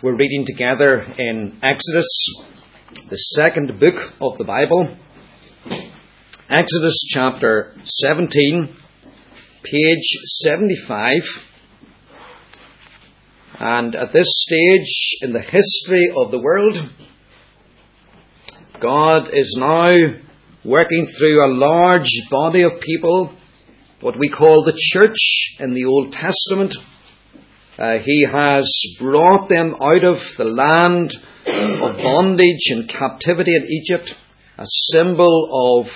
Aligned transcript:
We're 0.00 0.14
reading 0.14 0.44
together 0.46 1.00
in 1.18 1.58
Exodus, 1.60 2.06
the 3.08 3.16
second 3.16 3.80
book 3.80 3.96
of 4.20 4.38
the 4.38 4.44
Bible. 4.44 4.96
Exodus 6.48 7.04
chapter 7.08 7.74
17, 7.82 8.76
page 9.64 10.18
75. 10.44 11.22
And 13.58 13.96
at 13.96 14.12
this 14.12 14.28
stage 14.46 15.16
in 15.22 15.32
the 15.32 15.42
history 15.42 16.06
of 16.16 16.30
the 16.30 16.40
world, 16.40 16.80
God 18.80 19.30
is 19.32 19.56
now 19.58 19.96
working 20.64 21.06
through 21.06 21.44
a 21.44 21.50
large 21.52 22.22
body 22.30 22.62
of 22.62 22.80
people, 22.80 23.32
what 24.00 24.16
we 24.16 24.28
call 24.28 24.62
the 24.62 24.78
church 24.78 25.56
in 25.58 25.74
the 25.74 25.86
Old 25.86 26.12
Testament 26.12 26.76
uh, 27.78 27.98
he 28.04 28.26
has 28.30 28.96
brought 28.98 29.48
them 29.48 29.76
out 29.80 30.02
of 30.02 30.36
the 30.36 30.44
land 30.44 31.12
of 31.46 31.96
bondage 32.02 32.70
and 32.70 32.88
captivity 32.88 33.54
in 33.54 33.66
Egypt, 33.66 34.18
a 34.58 34.66
symbol 34.66 35.78
of 35.80 35.86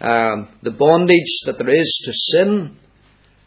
um, 0.00 0.48
the 0.62 0.70
bondage 0.70 1.42
that 1.44 1.58
there 1.58 1.68
is 1.68 2.02
to 2.06 2.12
sin. 2.14 2.78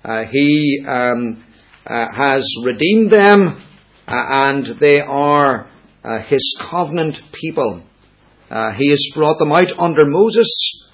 Uh, 0.06 0.24
he 0.26 0.86
um, 0.88 1.44
uh, 1.88 2.06
has 2.16 2.48
redeemed 2.64 3.10
them, 3.10 3.60
uh, 4.08 4.14
and 4.30 4.66
they 4.66 5.02
are 5.02 5.68
uh, 6.04 6.20
his 6.20 6.58
covenant 6.62 7.24
people. 7.34 7.82
Uh, 8.52 8.72
he 8.74 8.90
has 8.90 9.10
brought 9.16 9.40
them 9.40 9.52
out 9.52 9.78
under 9.80 10.06
Moses, 10.06 10.88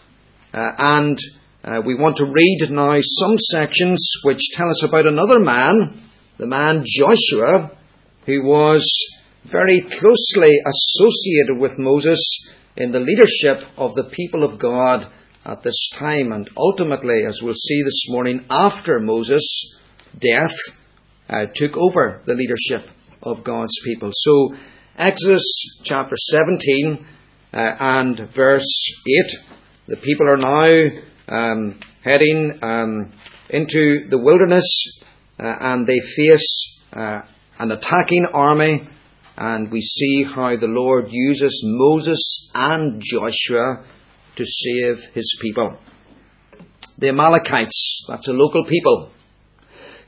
and 0.54 1.20
we 1.86 1.96
want 1.96 2.16
to 2.18 2.26
read 2.26 2.68
now 2.70 2.96
some 3.02 3.38
sections 3.38 4.14
which 4.24 4.52
tell 4.54 4.70
us 4.70 4.84
about 4.84 5.06
another 5.06 5.40
man 5.40 6.05
the 6.38 6.48
man 6.48 6.84
Joshua, 6.86 7.72
who 8.26 8.44
was 8.44 8.86
very 9.44 9.82
closely 9.82 10.50
associated 10.68 11.60
with 11.60 11.80
Moses 11.80 12.20
in 12.76 12.92
the 12.92 13.00
leadership 13.00 13.70
of 13.78 13.94
the 13.94 14.10
people 14.12 14.44
of 14.44 14.60
God 14.60 15.08
at 15.46 15.64
this 15.64 15.90
time, 15.94 16.32
and 16.32 16.50
ultimately, 16.58 17.24
as 17.26 17.42
we'll 17.42 17.54
see 17.54 17.84
this 17.84 18.10
morning, 18.10 18.46
after 18.50 19.00
Moses' 19.00 19.78
death, 20.18 20.56
uh, 21.30 21.46
took 21.54 21.78
over 21.78 22.22
the 22.26 22.34
leadership 22.34 22.90
of 23.22 23.44
God's 23.44 23.80
people. 23.84 24.10
So, 24.12 24.56
Exodus 24.98 25.44
chapter 25.84 26.16
17 26.18 27.06
uh, 27.54 27.58
and 27.80 28.30
verse 28.34 28.92
8, 29.28 29.38
the 29.88 29.98
people 29.98 30.28
are 30.28 30.38
now 30.38 30.90
um, 31.28 31.80
heading 32.04 32.60
um, 32.62 33.14
into 33.50 34.08
the 34.10 34.18
wilderness 34.18 35.02
and 35.38 35.88
they 35.88 36.00
face 36.00 36.82
uh, 36.94 37.22
an 37.60 37.72
attacking 37.72 38.26
army, 38.34 38.88
and 39.38 39.72
we 39.72 39.82
see 39.82 40.24
how 40.24 40.56
the 40.58 40.68
Lord 40.68 41.08
uses 41.10 41.62
Moses 41.66 42.52
and 42.54 43.02
Joshua 43.04 43.84
to 44.36 44.46
save 44.46 45.04
his 45.14 45.38
people. 45.42 45.78
The 46.98 47.10
Amalekites, 47.10 48.06
that's 48.08 48.28
a 48.28 48.34
local 48.34 48.66
people, 48.66 49.12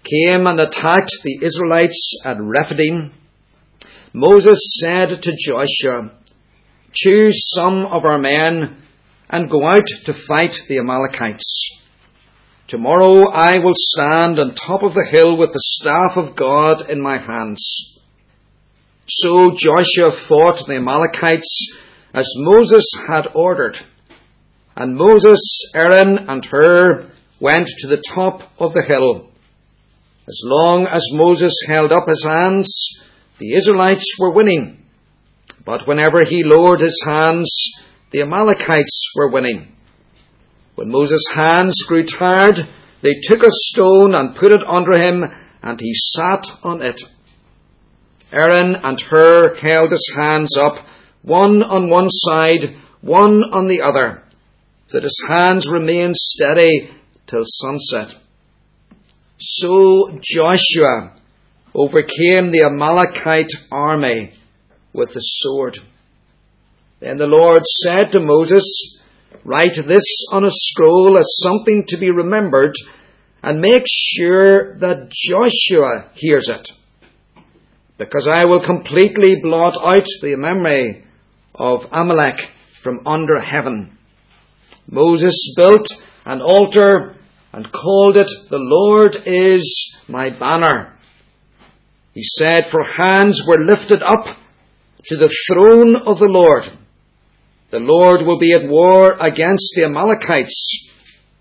came 0.03 0.47
and 0.47 0.59
attacked 0.59 1.11
the 1.23 1.39
Israelites 1.41 2.21
at 2.23 2.37
Rephidim. 2.39 3.11
Moses 4.13 4.79
said 4.79 5.21
to 5.21 5.35
Joshua, 5.37 6.11
Choose 6.93 7.51
some 7.53 7.85
of 7.85 8.05
our 8.05 8.17
men 8.17 8.81
and 9.29 9.49
go 9.49 9.65
out 9.65 9.87
to 10.05 10.13
fight 10.13 10.63
the 10.69 10.79
Amalekites. 10.79 11.81
Tomorrow 12.67 13.29
I 13.31 13.59
will 13.59 13.73
stand 13.73 14.39
on 14.39 14.53
top 14.53 14.83
of 14.83 14.93
the 14.93 15.07
hill 15.09 15.37
with 15.37 15.53
the 15.53 15.61
staff 15.61 16.17
of 16.17 16.35
God 16.35 16.89
in 16.89 17.01
my 17.01 17.17
hands. 17.17 17.97
So 19.07 19.51
Joshua 19.51 20.11
fought 20.11 20.67
the 20.67 20.75
Amalekites 20.75 21.77
as 22.13 22.29
Moses 22.35 22.83
had 23.07 23.27
ordered. 23.33 23.79
And 24.75 24.97
Moses, 24.97 25.39
Aaron, 25.73 26.25
and 26.27 26.43
Hur 26.43 27.09
went 27.39 27.67
to 27.67 27.87
the 27.87 28.03
top 28.05 28.41
of 28.59 28.73
the 28.73 28.83
hill. 28.85 29.31
As 30.27 30.41
long 30.43 30.87
as 30.87 31.03
Moses 31.13 31.53
held 31.65 31.93
up 31.93 32.09
his 32.09 32.25
hands, 32.25 33.01
the 33.37 33.53
Israelites 33.53 34.17
were 34.19 34.33
winning. 34.33 34.83
But 35.63 35.87
whenever 35.87 36.25
he 36.29 36.43
lowered 36.43 36.81
his 36.81 37.01
hands, 37.07 37.49
the 38.11 38.23
Amalekites 38.23 39.13
were 39.15 39.31
winning. 39.31 39.76
When 40.77 40.91
Moses' 40.91 41.25
hands 41.33 41.73
grew 41.87 42.05
tired, 42.05 42.57
they 43.01 43.15
took 43.23 43.41
a 43.41 43.49
stone 43.49 44.13
and 44.13 44.35
put 44.35 44.51
it 44.51 44.61
under 44.69 44.93
him, 44.93 45.23
and 45.63 45.79
he 45.81 45.91
sat 45.95 46.51
on 46.61 46.83
it. 46.83 47.01
Aaron 48.31 48.75
and 48.83 49.01
Hur 49.01 49.55
held 49.55 49.89
his 49.89 50.13
hands 50.15 50.55
up, 50.55 50.75
one 51.23 51.63
on 51.63 51.89
one 51.89 52.09
side, 52.11 52.75
one 53.01 53.41
on 53.51 53.65
the 53.65 53.81
other, 53.81 54.21
that 54.89 55.01
his 55.01 55.19
hands 55.27 55.67
remained 55.67 56.15
steady 56.15 56.91
till 57.25 57.41
sunset. 57.43 58.15
So 59.39 60.19
Joshua 60.21 61.15
overcame 61.73 62.51
the 62.51 62.67
Amalekite 62.67 63.51
army 63.71 64.33
with 64.93 65.11
the 65.13 65.21
sword. 65.21 65.79
Then 66.99 67.17
the 67.17 67.25
Lord 67.25 67.63
said 67.65 68.11
to 68.11 68.19
Moses, 68.19 69.01
Write 69.43 69.75
this 69.85 70.25
on 70.31 70.43
a 70.43 70.51
scroll 70.51 71.17
as 71.17 71.39
something 71.41 71.85
to 71.87 71.97
be 71.97 72.11
remembered 72.11 72.73
and 73.43 73.61
make 73.61 73.83
sure 73.87 74.77
that 74.79 75.09
Joshua 75.11 76.09
hears 76.15 76.49
it. 76.49 76.71
Because 77.97 78.27
I 78.27 78.45
will 78.45 78.63
completely 78.63 79.37
blot 79.41 79.75
out 79.75 80.05
the 80.21 80.35
memory 80.35 81.05
of 81.55 81.87
Amalek 81.91 82.39
from 82.81 83.01
under 83.05 83.39
heaven. 83.39 83.97
Moses 84.89 85.53
built 85.55 85.87
an 86.25 86.41
altar 86.41 87.15
and 87.53 87.71
called 87.71 88.17
it, 88.17 88.29
The 88.49 88.59
Lord 88.59 89.17
is 89.25 89.97
my 90.07 90.29
banner. 90.29 90.97
He 92.13 92.23
said, 92.23 92.69
For 92.69 92.83
hands 92.83 93.43
were 93.47 93.57
lifted 93.57 94.03
up 94.03 94.37
to 95.05 95.17
the 95.17 95.33
throne 95.47 95.95
of 95.95 96.19
the 96.19 96.27
Lord 96.27 96.69
the 97.69 97.79
Lord 97.79 98.21
will 98.21 98.39
be 98.39 98.53
at 98.53 98.67
war 98.67 99.13
against 99.19 99.73
the 99.75 99.85
Amalekites 99.85 100.89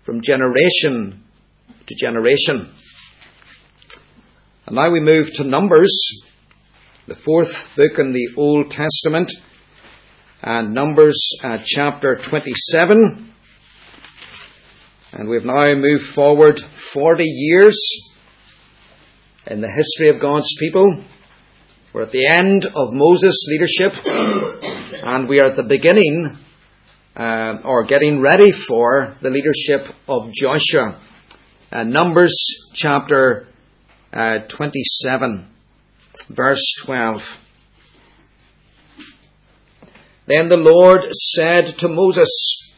from 0.03 0.21
generation 0.21 1.23
to 1.85 1.95
generation. 1.95 2.73
And 4.65 4.75
now 4.75 4.91
we 4.91 4.99
move 4.99 5.31
to 5.35 5.45
Numbers, 5.45 5.95
the 7.07 7.15
fourth 7.15 7.69
book 7.77 7.97
in 7.97 8.11
the 8.11 8.29
Old 8.35 8.69
Testament, 8.69 9.31
and 10.41 10.73
Numbers 10.73 11.17
uh, 11.41 11.59
chapter 11.63 12.17
27. 12.17 13.33
And 15.13 15.29
we've 15.29 15.45
now 15.45 15.73
moved 15.75 16.13
forward 16.13 16.59
40 16.59 17.23
years 17.23 17.79
in 19.47 19.61
the 19.61 19.71
history 19.71 20.09
of 20.09 20.19
God's 20.19 20.53
people. 20.59 21.05
We're 21.93 22.03
at 22.03 22.11
the 22.11 22.27
end 22.27 22.65
of 22.65 22.91
Moses' 22.91 23.47
leadership, 23.47 23.93
and 25.07 25.29
we 25.29 25.39
are 25.39 25.45
at 25.45 25.55
the 25.55 25.63
beginning, 25.63 26.37
uh, 27.15 27.53
or 27.63 27.85
getting 27.85 28.19
ready 28.19 28.51
for, 28.51 29.15
the 29.21 29.29
leadership 29.29 29.95
of 30.05 30.33
Joshua. 30.33 30.99
Uh, 31.71 31.83
Numbers 31.83 32.35
chapter 32.73 33.47
uh, 34.11 34.39
27, 34.49 35.47
verse 36.29 36.61
12. 36.83 37.21
Then 40.25 40.49
the 40.49 40.57
Lord 40.57 41.13
said 41.13 41.67
to 41.79 41.87
Moses, 41.87 42.73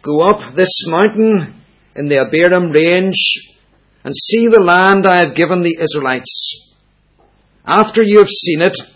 Go 0.00 0.20
up 0.20 0.54
this 0.54 0.86
mountain 0.86 1.52
in 1.94 2.08
the 2.08 2.16
Abarim 2.16 2.72
range 2.72 3.54
and 4.04 4.14
see 4.14 4.48
the 4.48 4.62
land 4.62 5.06
I 5.06 5.18
have 5.18 5.34
given 5.34 5.60
the 5.60 5.76
Israelites. 5.82 6.74
After 7.66 8.02
you 8.02 8.18
have 8.18 8.28
seen 8.28 8.62
it, 8.62 8.95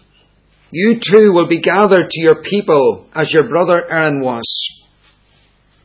you 0.73 1.01
too 1.01 1.33
will 1.33 1.49
be 1.49 1.61
gathered 1.61 2.11
to 2.11 2.23
your 2.23 2.43
people 2.43 3.07
as 3.15 3.33
your 3.33 3.49
brother 3.49 3.83
Aaron 3.91 4.21
was. 4.21 4.45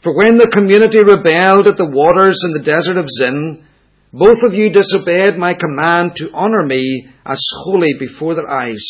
For 0.01 0.15
when 0.15 0.35
the 0.35 0.47
community 0.47 0.99
rebelled 0.99 1.67
at 1.67 1.77
the 1.77 1.89
waters 1.89 2.43
in 2.45 2.51
the 2.51 2.63
desert 2.63 2.97
of 2.97 3.09
Zin, 3.09 3.65
both 4.13 4.43
of 4.43 4.53
you 4.53 4.69
disobeyed 4.69 5.37
my 5.37 5.55
command 5.55 6.15
to 6.17 6.31
honor 6.33 6.63
me 6.63 7.07
as 7.25 7.41
holy 7.63 7.93
before 7.99 8.35
their 8.35 8.49
eyes. 8.49 8.85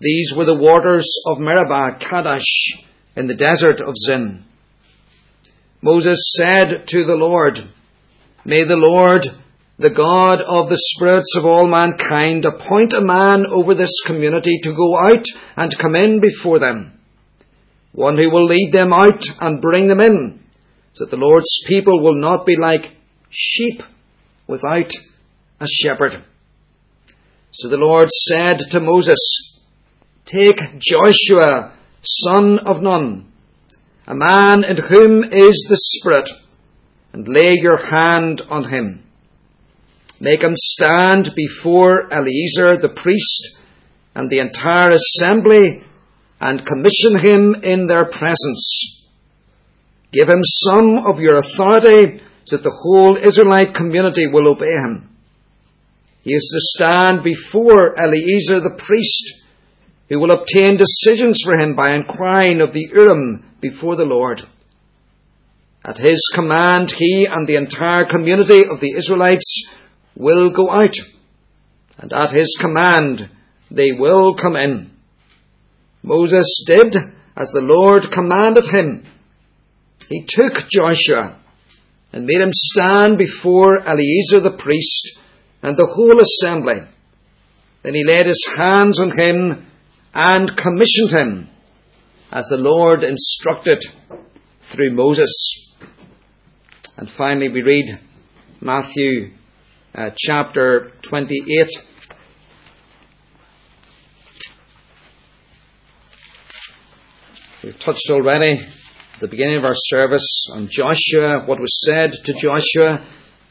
These 0.00 0.34
were 0.36 0.44
the 0.44 0.58
waters 0.58 1.08
of 1.26 1.40
Meribah 1.40 1.98
Kadesh 1.98 2.84
in 3.16 3.26
the 3.26 3.34
desert 3.34 3.80
of 3.80 3.96
Zin. 3.96 4.44
Moses 5.80 6.32
said 6.36 6.86
to 6.88 7.04
the 7.04 7.16
Lord, 7.16 7.60
May 8.44 8.64
the 8.64 8.76
Lord 8.76 9.26
the 9.78 9.90
God 9.90 10.40
of 10.42 10.68
the 10.68 10.76
spirits 10.76 11.36
of 11.36 11.46
all 11.46 11.68
mankind, 11.68 12.44
appoint 12.44 12.92
a 12.92 13.00
man 13.00 13.46
over 13.46 13.74
this 13.74 14.00
community 14.04 14.58
to 14.64 14.74
go 14.74 14.96
out 14.96 15.24
and 15.56 15.78
come 15.78 15.94
in 15.94 16.20
before 16.20 16.58
them. 16.58 16.98
One 17.92 18.18
who 18.18 18.28
will 18.28 18.46
lead 18.46 18.72
them 18.72 18.92
out 18.92 19.24
and 19.40 19.60
bring 19.60 19.86
them 19.86 20.00
in, 20.00 20.40
so 20.94 21.04
that 21.04 21.10
the 21.10 21.16
Lord's 21.16 21.64
people 21.66 22.02
will 22.02 22.16
not 22.16 22.44
be 22.44 22.56
like 22.56 22.96
sheep 23.30 23.80
without 24.48 24.92
a 25.60 25.66
shepherd. 25.68 26.24
So 27.52 27.68
the 27.68 27.76
Lord 27.76 28.10
said 28.10 28.58
to 28.70 28.80
Moses, 28.80 29.62
Take 30.24 30.58
Joshua, 30.78 31.72
son 32.02 32.58
of 32.68 32.82
Nun, 32.82 33.32
a 34.08 34.14
man 34.14 34.64
in 34.64 34.76
whom 34.76 35.22
is 35.22 35.66
the 35.68 35.76
Spirit, 35.76 36.28
and 37.12 37.28
lay 37.28 37.56
your 37.60 37.76
hand 37.76 38.42
on 38.50 38.68
him. 38.68 39.04
Make 40.20 40.42
him 40.42 40.54
stand 40.56 41.30
before 41.36 42.12
Eleazar 42.12 42.76
the 42.76 42.92
priest 42.94 43.58
and 44.14 44.28
the 44.28 44.40
entire 44.40 44.90
assembly 44.90 45.84
and 46.40 46.66
commission 46.66 47.18
him 47.22 47.54
in 47.62 47.86
their 47.86 48.04
presence. 48.04 49.06
Give 50.12 50.28
him 50.28 50.40
some 50.42 51.06
of 51.06 51.20
your 51.20 51.36
authority 51.36 52.20
so 52.44 52.56
that 52.56 52.62
the 52.62 52.76
whole 52.82 53.16
Israelite 53.16 53.74
community 53.74 54.26
will 54.26 54.48
obey 54.48 54.72
him. 54.72 55.08
He 56.22 56.34
is 56.34 56.50
to 56.52 56.60
stand 56.60 57.22
before 57.22 57.98
Eleazar 57.98 58.60
the 58.60 58.76
priest, 58.76 59.44
who 60.08 60.18
will 60.18 60.32
obtain 60.32 60.78
decisions 60.78 61.42
for 61.42 61.56
him 61.58 61.76
by 61.76 61.94
inquiring 61.94 62.60
of 62.60 62.72
the 62.72 62.88
Urim 62.92 63.44
before 63.60 63.96
the 63.96 64.06
Lord. 64.06 64.42
At 65.84 65.98
his 65.98 66.30
command, 66.34 66.92
he 66.96 67.26
and 67.26 67.46
the 67.46 67.56
entire 67.56 68.04
community 68.04 68.64
of 68.64 68.80
the 68.80 68.92
Israelites 68.96 69.74
will 70.18 70.50
go 70.50 70.68
out, 70.68 70.96
and 71.96 72.12
at 72.12 72.32
his 72.32 72.58
command, 72.60 73.30
they 73.70 73.92
will 73.92 74.34
come 74.34 74.56
in. 74.56 74.90
Moses 76.02 76.64
did 76.66 76.96
as 77.36 77.50
the 77.50 77.60
Lord 77.60 78.10
commanded 78.10 78.68
him. 78.68 79.04
He 80.08 80.24
took 80.26 80.68
Joshua 80.68 81.38
and 82.12 82.26
made 82.26 82.40
him 82.40 82.52
stand 82.52 83.16
before 83.16 83.78
Eleazar 83.78 84.40
the 84.40 84.56
priest 84.58 85.20
and 85.62 85.76
the 85.76 85.86
whole 85.86 86.20
assembly. 86.20 86.86
Then 87.82 87.94
he 87.94 88.04
laid 88.04 88.26
his 88.26 88.44
hands 88.56 89.00
on 89.00 89.16
him 89.16 89.66
and 90.14 90.56
commissioned 90.56 91.10
him 91.12 91.48
as 92.32 92.48
the 92.48 92.56
Lord 92.56 93.04
instructed 93.04 93.84
through 94.60 94.92
Moses. 94.92 95.72
And 96.96 97.08
finally 97.08 97.48
we 97.48 97.62
read 97.62 98.00
Matthew 98.60 99.37
uh, 99.98 100.10
chapter 100.16 100.92
28 101.02 101.66
We've 107.64 107.80
touched 107.80 108.08
already 108.10 108.60
at 109.14 109.20
the 109.20 109.26
beginning 109.26 109.56
of 109.56 109.64
our 109.64 109.74
service 109.74 110.46
on 110.52 110.68
Joshua, 110.68 111.44
what 111.44 111.58
was 111.58 111.84
said 111.84 112.12
to 112.12 112.32
Joshua 112.32 113.04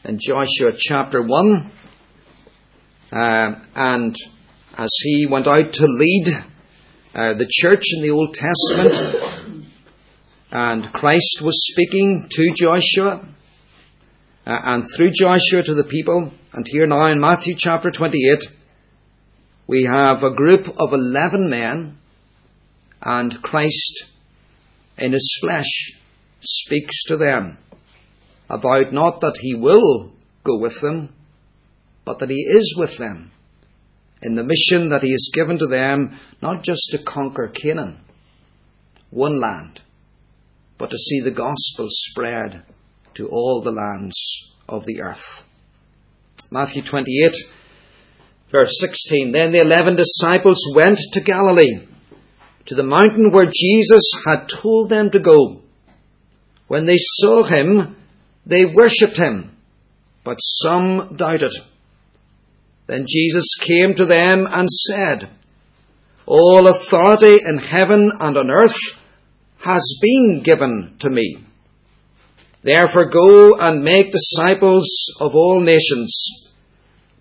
in 0.04 0.18
Joshua 0.18 0.72
chapter 0.74 1.22
1. 1.22 1.72
Uh, 3.12 3.50
and 3.74 4.16
as 4.78 4.88
he 5.02 5.26
went 5.26 5.46
out 5.46 5.74
to 5.74 5.86
lead 5.86 6.28
uh, 7.14 7.34
the 7.34 7.46
church 7.50 7.84
in 7.94 8.02
the 8.02 8.10
Old 8.10 8.32
Testament, 8.32 9.66
and 10.50 10.90
Christ 10.94 11.42
was 11.42 11.70
speaking 11.70 12.28
to 12.30 12.52
Joshua, 12.54 13.28
Uh, 14.48 14.58
and 14.64 14.82
through 14.82 15.10
Joshua 15.10 15.62
to 15.62 15.74
the 15.74 15.84
people, 15.84 16.32
and 16.54 16.66
here 16.66 16.86
now 16.86 17.12
in 17.12 17.20
Matthew 17.20 17.54
chapter 17.54 17.90
28, 17.90 18.46
we 19.66 19.86
have 19.92 20.22
a 20.22 20.34
group 20.34 20.66
of 20.80 20.94
11 20.94 21.50
men 21.50 21.98
and 23.02 23.42
Christ 23.42 24.06
in 24.96 25.12
his 25.12 25.38
flesh 25.42 25.92
speaks 26.40 27.04
to 27.08 27.18
them 27.18 27.58
about 28.48 28.90
not 28.90 29.20
that 29.20 29.36
he 29.38 29.54
will 29.54 30.12
go 30.44 30.58
with 30.58 30.80
them, 30.80 31.12
but 32.06 32.20
that 32.20 32.30
he 32.30 32.40
is 32.48 32.74
with 32.78 32.96
them 32.96 33.30
in 34.22 34.34
the 34.34 34.42
mission 34.42 34.88
that 34.88 35.02
he 35.02 35.10
has 35.10 35.30
given 35.30 35.58
to 35.58 35.66
them, 35.66 36.18
not 36.40 36.62
just 36.62 36.88
to 36.92 36.98
conquer 37.04 37.48
Canaan, 37.48 37.98
one 39.10 39.38
land, 39.38 39.82
but 40.78 40.88
to 40.88 40.96
see 40.96 41.20
the 41.20 41.32
gospel 41.32 41.84
spread 41.86 42.62
to 43.18 43.26
all 43.26 43.60
the 43.62 43.72
lands 43.72 44.52
of 44.68 44.86
the 44.86 45.02
earth. 45.02 45.24
Matthew 46.52 46.82
28, 46.82 47.34
verse 48.52 48.78
16. 48.78 49.32
Then 49.32 49.50
the 49.50 49.60
eleven 49.60 49.96
disciples 49.96 50.60
went 50.74 50.98
to 51.12 51.20
Galilee 51.20 51.86
to 52.66 52.74
the 52.76 52.84
mountain 52.84 53.32
where 53.32 53.50
Jesus 53.52 54.22
had 54.24 54.48
told 54.48 54.88
them 54.88 55.10
to 55.10 55.18
go. 55.18 55.62
When 56.68 56.86
they 56.86 56.98
saw 56.98 57.42
him, 57.42 57.96
they 58.46 58.66
worshipped 58.66 59.16
him, 59.16 59.56
but 60.22 60.38
some 60.38 61.16
doubted. 61.16 61.52
Then 62.86 63.04
Jesus 63.08 63.56
came 63.60 63.94
to 63.94 64.06
them 64.06 64.46
and 64.48 64.68
said, 64.70 65.28
All 66.24 66.68
authority 66.68 67.38
in 67.44 67.58
heaven 67.58 68.12
and 68.20 68.36
on 68.36 68.50
earth 68.50 68.78
has 69.58 69.98
been 70.00 70.42
given 70.44 70.94
to 71.00 71.10
me. 71.10 71.47
Therefore 72.62 73.08
go 73.08 73.54
and 73.54 73.84
make 73.84 74.12
disciples 74.12 74.88
of 75.20 75.34
all 75.34 75.60
nations, 75.60 76.52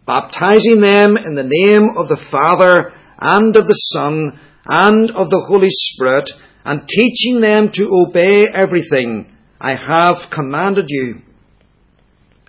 baptizing 0.06 0.82
them 0.82 1.16
in 1.18 1.36
the 1.36 1.48
name 1.48 1.90
of 1.96 2.08
the 2.10 2.18
Father 2.18 2.92
and 3.20 3.56
of 3.56 3.68
the 3.68 3.74
Son 3.74 4.40
and 4.66 5.12
of 5.12 5.30
the 5.30 5.46
Holy 5.48 5.70
Spirit, 5.70 6.32
and 6.66 6.88
teaching 6.88 7.40
them 7.40 7.72
to 7.72 7.90
obey 8.08 8.46
everything 8.48 9.32
I 9.60 9.76
have 9.76 10.30
commanded 10.30 10.86
you. 10.90 11.22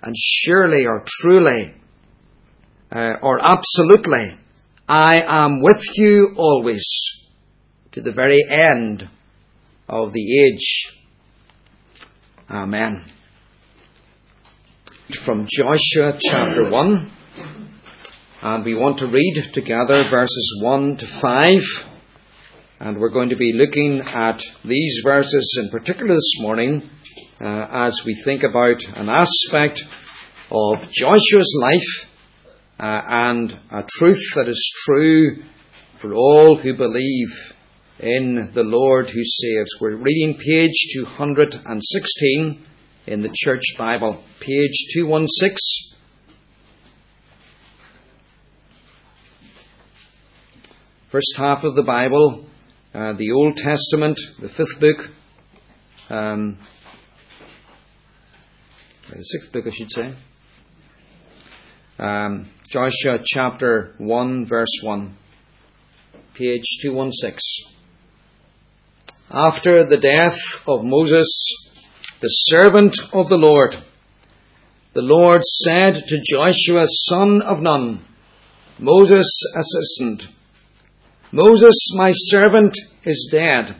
And 0.01 0.15
surely 0.17 0.85
or 0.85 1.03
truly 1.05 1.75
uh, 2.91 3.13
or 3.21 3.39
absolutely, 3.39 4.37
I 4.87 5.21
am 5.25 5.61
with 5.61 5.83
you 5.95 6.33
always 6.37 6.83
to 7.91 8.01
the 8.01 8.11
very 8.11 8.39
end 8.49 9.07
of 9.87 10.11
the 10.13 10.43
age. 10.43 10.98
Amen. 12.51 13.05
From 15.23 15.45
Joshua 15.47 16.17
chapter 16.19 16.71
1, 16.71 17.11
and 18.41 18.65
we 18.65 18.73
want 18.73 18.97
to 18.99 19.07
read 19.07 19.51
together 19.53 20.03
verses 20.09 20.59
1 20.59 20.97
to 20.97 21.07
5. 21.21 21.41
And 22.79 22.99
we're 22.99 23.11
going 23.11 23.29
to 23.29 23.35
be 23.35 23.53
looking 23.53 24.01
at 24.01 24.43
these 24.65 24.99
verses 25.03 25.59
in 25.61 25.69
particular 25.69 26.15
this 26.15 26.37
morning 26.39 26.89
uh, 27.39 27.67
as 27.69 28.03
we 28.03 28.15
think 28.15 28.41
about 28.41 28.83
an 28.95 29.09
aspect 29.09 29.83
of 30.49 30.89
Joshua's 30.89 31.55
life 31.61 32.09
uh, 32.79 33.01
and 33.07 33.59
a 33.69 33.83
truth 33.87 34.23
that 34.37 34.47
is 34.47 34.73
true 34.87 35.43
for 35.99 36.15
all 36.15 36.57
who 36.57 36.75
believe 36.75 37.29
in 37.99 38.51
the 38.53 38.63
Lord 38.63 39.09
who 39.09 39.21
saves. 39.21 39.71
We're 39.81 39.95
reading 39.95 40.37
page 40.37 40.87
216 40.93 42.65
in 43.07 43.21
the 43.21 43.29
Church 43.33 43.63
Bible, 43.77 44.23
page 44.39 44.87
216. 44.93 45.97
First 51.11 51.33
half 51.37 51.63
of 51.63 51.75
the 51.75 51.83
Bible, 51.83 52.45
uh, 52.93 53.13
the 53.13 53.31
Old 53.31 53.57
Testament, 53.57 54.19
the 54.39 54.49
fifth 54.49 54.79
book, 54.79 55.09
um, 56.09 56.57
the 59.09 59.23
sixth 59.23 59.51
book, 59.51 59.65
I 59.67 59.71
should 59.71 59.91
say. 59.91 60.13
Um, 61.97 62.49
Joshua 62.69 63.19
chapter 63.25 63.95
1, 63.97 64.45
verse 64.45 64.79
1, 64.83 65.17
page 66.35 66.63
216. 66.81 67.78
After 69.31 69.85
the 69.85 69.97
death 69.97 70.39
of 70.67 70.83
Moses, 70.83 71.27
the 72.19 72.27
servant 72.27 72.97
of 73.13 73.29
the 73.29 73.37
Lord, 73.37 73.77
the 74.93 75.03
Lord 75.03 75.43
said 75.43 75.93
to 75.93 76.23
Joshua, 76.27 76.81
son 76.87 77.43
of 77.43 77.59
Nun, 77.59 78.03
Moses' 78.79 79.43
assistant, 79.55 80.27
Moses, 81.31 81.93
my 81.95 82.09
servant, 82.11 82.75
is 83.03 83.29
dead. 83.31 83.75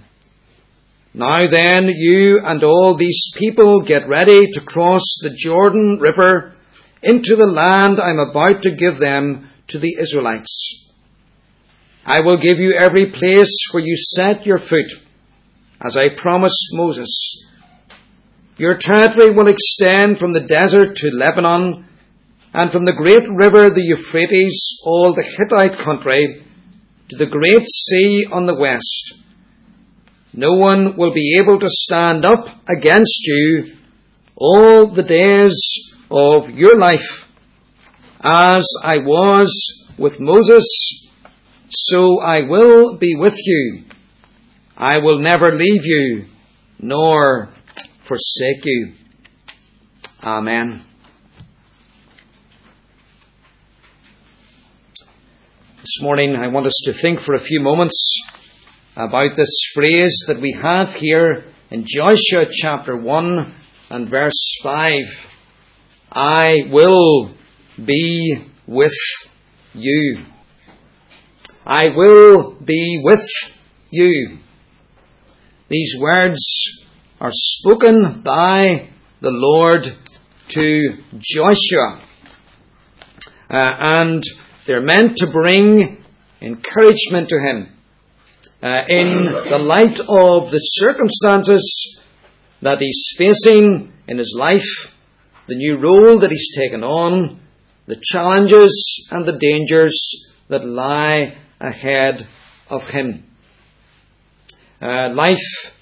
Now 1.16 1.50
then, 1.52 1.88
you 1.88 2.42
and 2.46 2.64
all 2.64 2.96
these 2.96 3.32
people 3.36 3.82
get 3.82 4.08
ready 4.08 4.52
to 4.52 4.62
cross 4.62 5.18
the 5.24 5.32
Jordan 5.36 5.98
River 6.00 6.54
into 7.02 7.36
the 7.36 7.48
land 7.48 8.00
I'm 8.00 8.20
about 8.20 8.62
to 8.62 8.76
give 8.76 9.00
them 9.00 9.50
to 9.70 9.80
the 9.80 9.96
Israelites. 10.00 10.86
I 12.06 12.20
will 12.20 12.38
give 12.38 12.60
you 12.60 12.76
every 12.78 13.12
place 13.12 13.70
where 13.72 13.84
you 13.84 13.96
set 13.96 14.46
your 14.46 14.60
foot, 14.60 14.92
as 15.84 15.96
I 15.96 16.16
promised 16.16 16.70
Moses. 16.74 17.46
Your 18.58 18.78
territory 18.78 19.32
will 19.32 19.48
extend 19.48 20.20
from 20.20 20.34
the 20.34 20.42
desert 20.42 20.96
to 20.98 21.10
Lebanon, 21.12 21.86
and 22.54 22.72
from 22.72 22.86
the 22.86 22.94
great 22.94 23.28
river, 23.30 23.70
the 23.70 23.84
Euphrates, 23.84 24.82
all 24.84 25.14
the 25.14 25.24
Hittite 25.24 25.84
country, 25.86 26.44
to 27.10 27.16
the 27.16 27.28
great 27.28 27.64
sea 27.64 28.26
on 28.32 28.46
the 28.46 28.56
west. 28.56 29.14
No 30.34 30.56
one 30.56 30.98
will 30.98 31.14
be 31.14 31.36
able 31.40 31.60
to 31.60 31.70
stand 31.70 32.26
up 32.26 32.46
against 32.68 33.22
you 33.26 33.76
all 34.36 34.92
the 34.92 35.04
days 35.04 35.58
of 36.12 36.50
your 36.50 36.78
life, 36.78 37.26
as 38.22 38.68
I 38.84 38.98
was 38.98 39.88
with 39.98 40.20
Moses, 40.20 41.10
so 41.70 42.20
I 42.20 42.42
will 42.48 42.98
be 42.98 43.16
with 43.16 43.38
you. 43.38 43.84
I 44.80 45.00
will 45.00 45.20
never 45.20 45.52
leave 45.52 45.86
you 45.86 46.26
nor 46.80 47.50
forsake 48.00 48.64
you. 48.64 48.94
Amen. 50.24 50.86
This 55.80 56.00
morning 56.02 56.38
I 56.38 56.48
want 56.48 56.66
us 56.66 56.82
to 56.86 56.94
think 56.94 57.20
for 57.20 57.34
a 57.34 57.42
few 57.42 57.60
moments 57.60 58.22
about 58.96 59.36
this 59.36 59.54
phrase 59.74 60.24
that 60.28 60.40
we 60.40 60.58
have 60.62 60.94
here 60.94 61.44
in 61.72 61.84
Joshua 61.86 62.46
chapter 62.50 62.96
1 62.96 63.56
and 63.90 64.10
verse 64.10 64.60
5. 64.64 64.94
I 66.14 66.56
will 66.72 67.34
be 67.84 68.46
with 68.66 68.96
you. 69.74 70.26
I 71.66 71.90
will 71.94 72.54
be 72.54 73.02
with 73.04 73.28
you. 73.92 74.40
These 75.70 75.98
words 76.02 76.84
are 77.22 77.30
spoken 77.32 78.22
by 78.24 78.90
the 79.22 79.30
Lord 79.30 79.84
to 80.48 80.98
Joshua. 81.20 82.04
Uh, 83.48 83.70
and 83.80 84.24
they're 84.66 84.82
meant 84.82 85.18
to 85.18 85.28
bring 85.28 86.04
encouragement 86.42 87.30
to 87.30 87.40
him 87.40 87.70
uh, 88.64 88.82
in 88.90 89.26
the 89.48 89.60
light 89.62 90.00
of 90.00 90.50
the 90.50 90.58
circumstances 90.58 92.02
that 92.64 92.80
he's 92.80 93.14
facing 93.16 93.94
in 94.08 94.18
his 94.18 94.36
life, 94.36 94.92
the 95.48 95.56
new 95.56 95.78
role 95.78 96.18
that 96.18 96.32
he's 96.32 96.58
taken 96.58 96.84
on, 96.84 97.42
the 97.86 98.02
challenges 98.02 99.08
and 99.12 99.24
the 99.24 99.38
dangers 99.38 100.34
that 100.48 100.66
lie 100.66 101.38
ahead 101.62 102.28
of 102.72 102.82
him. 102.90 103.29
Uh, 104.82 105.10
life 105.14 105.74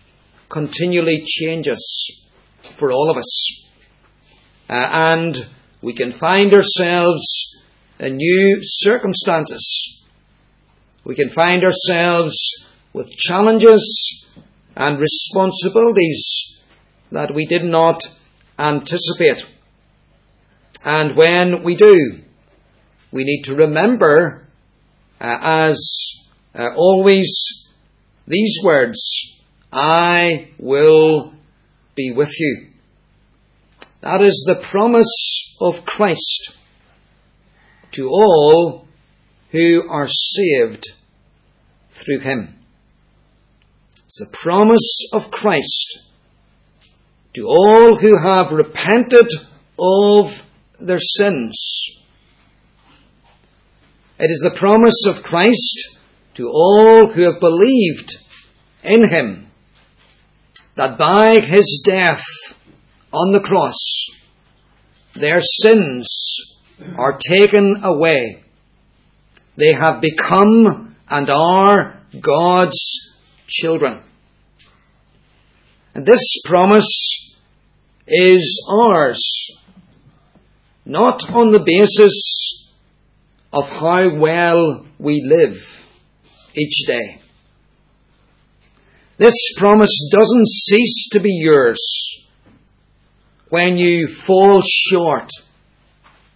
continually 0.50 1.22
changes 1.24 2.26
for 2.80 2.92
all 2.92 3.12
of 3.12 3.18
us. 3.18 3.64
Uh, 4.68 4.74
and 4.74 5.38
we 5.84 5.94
can 5.94 6.12
find 6.12 6.52
ourselves 6.52 7.24
in 8.00 8.18
new 8.18 8.58
circumstances. 8.60 10.04
We 11.04 11.16
can 11.16 11.30
find 11.30 11.64
ourselves 11.64 12.36
with 12.92 13.12
challenges 13.12 14.28
and 14.76 15.00
responsibilities 15.00 16.60
that 17.12 17.36
we 17.36 17.46
did 17.46 17.64
not 17.64 18.02
anticipate. 18.58 19.46
And 20.84 21.16
when 21.16 21.64
we 21.64 21.76
do, 21.76 22.24
we 23.12 23.24
need 23.26 23.44
to 23.44 23.54
remember, 23.54 24.48
uh, 25.22 25.38
as 25.44 25.80
uh, 26.56 26.70
always, 26.76 27.57
these 28.28 28.60
words 28.64 29.00
I 29.72 30.50
will 30.60 31.34
be 31.96 32.12
with 32.12 32.32
you. 32.40 32.68
That 34.02 34.22
is 34.22 34.46
the 34.48 34.62
promise 34.62 35.56
of 35.62 35.86
Christ 35.86 36.54
to 37.92 38.10
all 38.10 38.88
who 39.52 39.84
are 39.90 40.08
saved 40.08 40.92
through 41.90 42.20
Him. 42.20 42.56
It's 44.06 44.20
the 44.20 44.38
promise 44.38 45.10
of 45.14 45.32
Christ 45.32 46.08
to 47.34 47.46
all 47.48 47.96
who 47.96 48.18
have 48.18 48.52
repented 48.52 49.28
of 49.80 50.44
their 50.80 51.00
sins. 51.00 52.00
It 54.20 54.30
is 54.30 54.42
the 54.44 54.58
promise 54.58 55.06
of 55.08 55.24
Christ 55.24 55.97
to 56.38 56.48
all 56.48 57.08
who 57.08 57.22
have 57.22 57.40
believed 57.40 58.16
in 58.84 59.10
Him 59.10 59.48
that 60.76 60.98
by 61.00 61.40
His 61.44 61.82
death 61.84 62.24
on 63.12 63.32
the 63.32 63.40
cross, 63.40 63.76
their 65.16 65.40
sins 65.40 66.08
are 66.96 67.18
taken 67.18 67.78
away. 67.84 68.44
They 69.58 69.74
have 69.74 70.00
become 70.00 70.96
and 71.10 71.30
are 71.32 72.00
God's 72.22 73.18
children. 73.48 74.04
And 75.96 76.06
this 76.06 76.22
promise 76.46 77.36
is 78.08 78.64
ours, 78.72 79.20
not 80.86 81.28
on 81.32 81.50
the 81.50 81.64
basis 81.66 82.70
of 83.52 83.68
how 83.68 84.20
well 84.20 84.86
we 85.00 85.24
live 85.26 85.77
each 86.58 86.86
day. 86.88 87.20
This 89.18 89.36
promise 89.58 90.10
doesn't 90.12 90.48
cease 90.48 91.10
to 91.14 91.20
be 91.20 91.34
yours 91.34 92.26
when 93.50 93.78
you 93.78 94.08
fall 94.08 94.62
short 94.62 95.30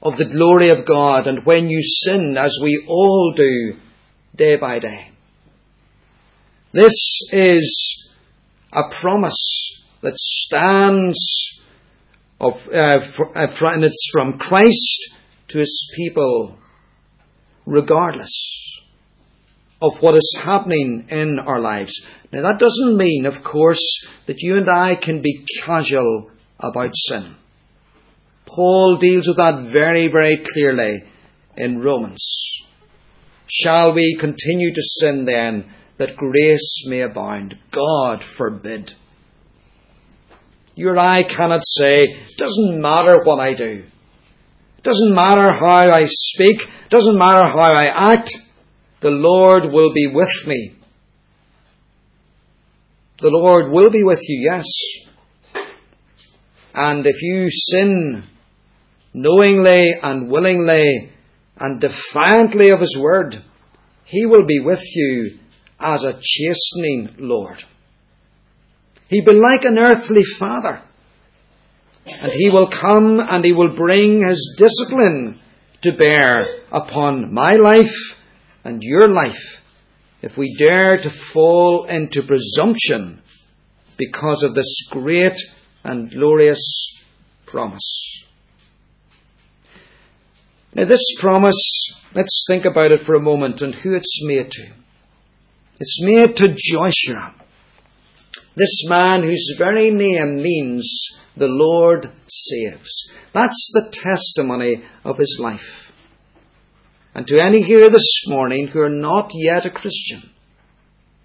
of 0.01 0.18
the 0.18 0.25
glory 0.25 0.72
of 0.72 0.86
God 0.86 1.28
and 1.28 1.46
when 1.46 1.70
you 1.70 1.82
sin, 1.82 2.38
as 2.38 2.58
we 2.62 2.86
all 2.88 3.34
do 3.36 3.75
day 4.36 4.56
by 4.56 4.80
day. 4.80 5.12
This 6.74 7.30
is 7.32 8.10
a 8.74 8.90
promise 8.90 9.84
that 10.01 10.18
stands 10.18 11.62
of, 12.40 12.68
uh, 12.70 13.12
for, 13.12 13.38
uh, 13.38 13.74
and 13.74 13.84
it's 13.84 14.10
from 14.12 14.40
Christ 14.40 15.13
to 15.50 15.60
his 15.60 15.94
people, 15.96 16.58
regardless 17.68 18.71
of 19.82 20.02
what 20.02 20.16
is 20.16 20.40
happening 20.44 21.06
in 21.10 21.40
our 21.40 21.60
lives. 21.60 22.06
Now, 22.32 22.44
that 22.44 22.60
doesn't 22.60 22.98
mean, 22.98 23.26
of 23.26 23.44
course, 23.44 24.08
that 24.28 24.40
you 24.40 24.58
and 24.58 24.70
I 24.70 24.96
can 24.96 25.22
be 25.22 25.46
casual 25.66 26.32
about 26.60 26.92
sin. 26.94 27.36
Paul 28.46 28.98
deals 28.98 29.28
with 29.28 29.38
that 29.38 29.64
very, 29.72 30.08
very 30.08 30.44
clearly 30.54 31.04
in 31.58 31.82
Romans. 31.82 32.24
Shall 33.48 33.94
we 33.94 34.18
continue 34.20 34.74
to 34.74 34.82
sin 34.82 35.26
then 35.26 35.74
that 35.98 36.16
grace 36.16 36.86
may 36.88 37.02
abound? 37.02 37.58
God 37.72 38.24
forbid. 38.24 38.94
You 40.76 40.90
or 40.90 40.98
I 40.98 41.24
cannot 41.24 41.64
say, 41.66 42.02
doesn't 42.38 42.82
matter 42.82 43.24
what 43.24 43.40
I 43.40 43.54
do. 43.54 43.84
Doesn't 44.84 45.14
matter 45.14 45.52
how 45.60 45.92
I 45.92 46.04
speak. 46.06 46.58
Doesn't 46.90 47.18
matter 47.18 47.50
how 47.52 47.72
I 47.74 48.14
act. 48.14 48.32
The 49.01 49.10
Lord 49.10 49.65
will 49.65 49.91
be 49.93 50.08
with 50.13 50.46
me. 50.46 50.75
The 53.20 53.29
Lord 53.29 53.72
will 53.72 53.89
be 53.89 54.03
with 54.03 54.22
you, 54.27 54.51
yes. 54.51 54.67
And 56.75 57.05
if 57.05 57.20
you 57.20 57.50
sin 57.50 58.24
knowingly 59.13 59.96
and 60.01 60.29
willingly 60.29 61.12
and 61.58 61.81
defiantly 61.81 62.70
of 62.70 62.79
His 62.79 62.96
word, 63.00 63.43
He 64.05 64.27
will 64.27 64.46
be 64.46 64.60
with 64.60 64.84
you 64.96 65.39
as 65.84 66.03
a 66.03 66.20
chastening 66.22 67.15
Lord. 67.17 67.63
He'll 69.08 69.25
be 69.25 69.34
like 69.34 69.65
an 69.65 69.79
earthly 69.79 70.24
father. 70.24 70.84
And 72.05 72.31
He 72.31 72.51
will 72.51 72.67
come 72.67 73.20
and 73.20 73.43
He 73.43 73.51
will 73.51 73.74
bring 73.75 74.27
His 74.27 74.55
discipline 74.60 75.39
to 75.81 75.91
bear 75.91 76.46
upon 76.72 77.34
my 77.34 77.55
life 77.55 78.21
and 78.63 78.84
your 78.84 79.08
life 79.08 79.62
if 80.22 80.38
we 80.38 80.56
dare 80.58 80.98
to 80.98 81.10
fall 81.10 81.86
into 81.86 82.24
presumption 82.24 83.22
because 83.98 84.44
of 84.44 84.53
this 84.53 84.88
great 84.89 85.38
and 85.84 86.12
glorious 86.12 87.00
promise. 87.46 88.25
Now, 90.74 90.86
this 90.86 91.03
promise, 91.20 92.00
let's 92.13 92.46
think 92.50 92.65
about 92.65 92.91
it 92.91 93.06
for 93.06 93.15
a 93.15 93.22
moment 93.22 93.62
and 93.62 93.75
who 93.75 93.96
it's 93.96 94.25
made 94.25 94.51
to. 94.51 94.68
It's 95.80 96.01
made 96.03 96.36
to 96.38 96.56
Joshua, 96.56 97.34
this 98.56 98.88
man 98.88 99.24
whose 99.24 99.56
very 99.58 99.91
name 99.91 100.41
means 100.41 101.20
the 101.36 101.48
Lord 101.48 102.12
saves. 102.27 103.12
That's 103.34 103.72
the 103.74 103.89
testimony 103.91 104.84
of 105.03 105.18
his 105.18 105.39
life. 105.41 105.91
And 107.13 107.27
to 107.27 107.41
any 107.41 107.62
here 107.62 107.89
this 107.89 108.24
morning 108.27 108.68
who 108.68 108.80
are 108.80 108.89
not 108.89 109.32
yet 109.34 109.65
a 109.65 109.70
Christian, 109.70 110.30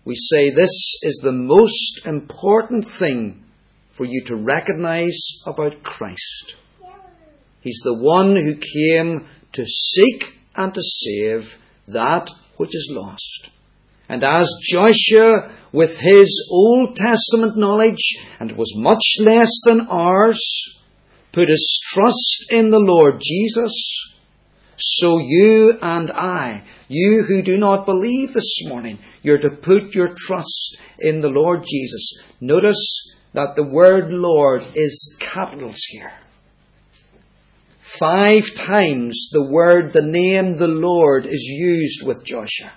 we 0.04 0.16
say 0.16 0.50
this 0.50 0.98
is 1.02 1.20
the 1.22 1.32
most 1.32 2.06
important 2.06 2.88
thing 2.88 3.44
for 3.92 4.04
you 4.04 4.24
to 4.26 4.36
recognize 4.36 5.18
about 5.46 5.82
Christ. 5.84 6.56
He's 7.60 7.80
the 7.84 7.98
one 7.98 8.36
who 8.36 8.56
came 8.56 9.26
to 9.52 9.64
seek 9.64 10.24
and 10.56 10.74
to 10.74 10.82
save 10.82 11.54
that 11.88 12.30
which 12.56 12.74
is 12.74 12.92
lost. 12.92 13.50
And 14.08 14.24
as 14.24 14.50
Joshua, 14.62 15.52
with 15.72 15.98
his 15.98 16.48
Old 16.50 16.96
Testament 16.96 17.56
knowledge, 17.56 18.18
and 18.38 18.56
was 18.56 18.72
much 18.76 19.02
less 19.20 19.50
than 19.64 19.88
ours, 19.88 20.40
put 21.32 21.48
his 21.48 21.80
trust 21.92 22.46
in 22.50 22.70
the 22.70 22.78
Lord 22.78 23.20
Jesus, 23.20 24.15
So 24.78 25.18
you 25.18 25.78
and 25.80 26.10
I, 26.10 26.64
you 26.88 27.24
who 27.26 27.42
do 27.42 27.56
not 27.56 27.86
believe 27.86 28.34
this 28.34 28.66
morning, 28.66 28.98
you're 29.22 29.38
to 29.38 29.50
put 29.50 29.94
your 29.94 30.14
trust 30.16 30.78
in 30.98 31.20
the 31.20 31.30
Lord 31.30 31.64
Jesus. 31.66 32.22
Notice 32.40 33.16
that 33.32 33.54
the 33.56 33.64
word 33.64 34.10
Lord 34.10 34.62
is 34.74 35.16
capitals 35.18 35.80
here. 35.88 36.12
Five 37.80 38.54
times 38.54 39.30
the 39.32 39.48
word, 39.50 39.92
the 39.92 40.02
name 40.02 40.56
the 40.56 40.68
Lord 40.68 41.24
is 41.24 41.42
used 41.42 42.06
with 42.06 42.24
Joshua. 42.24 42.72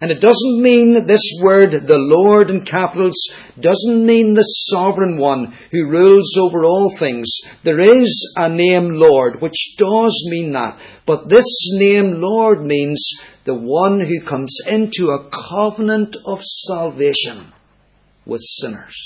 And 0.00 0.12
it 0.12 0.20
doesn't 0.20 0.62
mean 0.62 1.06
this 1.06 1.22
word, 1.42 1.86
the 1.86 1.98
Lord 1.98 2.50
in 2.50 2.64
capitals, 2.64 3.16
doesn't 3.58 4.06
mean 4.06 4.34
the 4.34 4.42
sovereign 4.42 5.18
one 5.18 5.56
who 5.72 5.90
rules 5.90 6.36
over 6.36 6.64
all 6.64 6.88
things. 6.88 7.28
There 7.64 7.80
is 7.80 8.34
a 8.36 8.48
name 8.48 8.90
Lord, 8.90 9.40
which 9.40 9.74
does 9.76 10.28
mean 10.30 10.52
that. 10.52 10.78
But 11.04 11.28
this 11.28 11.46
name 11.72 12.12
Lord 12.14 12.64
means 12.64 13.20
the 13.42 13.54
one 13.54 13.98
who 14.00 14.24
comes 14.24 14.56
into 14.68 15.10
a 15.10 15.30
covenant 15.30 16.16
of 16.24 16.44
salvation 16.44 17.52
with 18.24 18.40
sinners. 18.40 18.96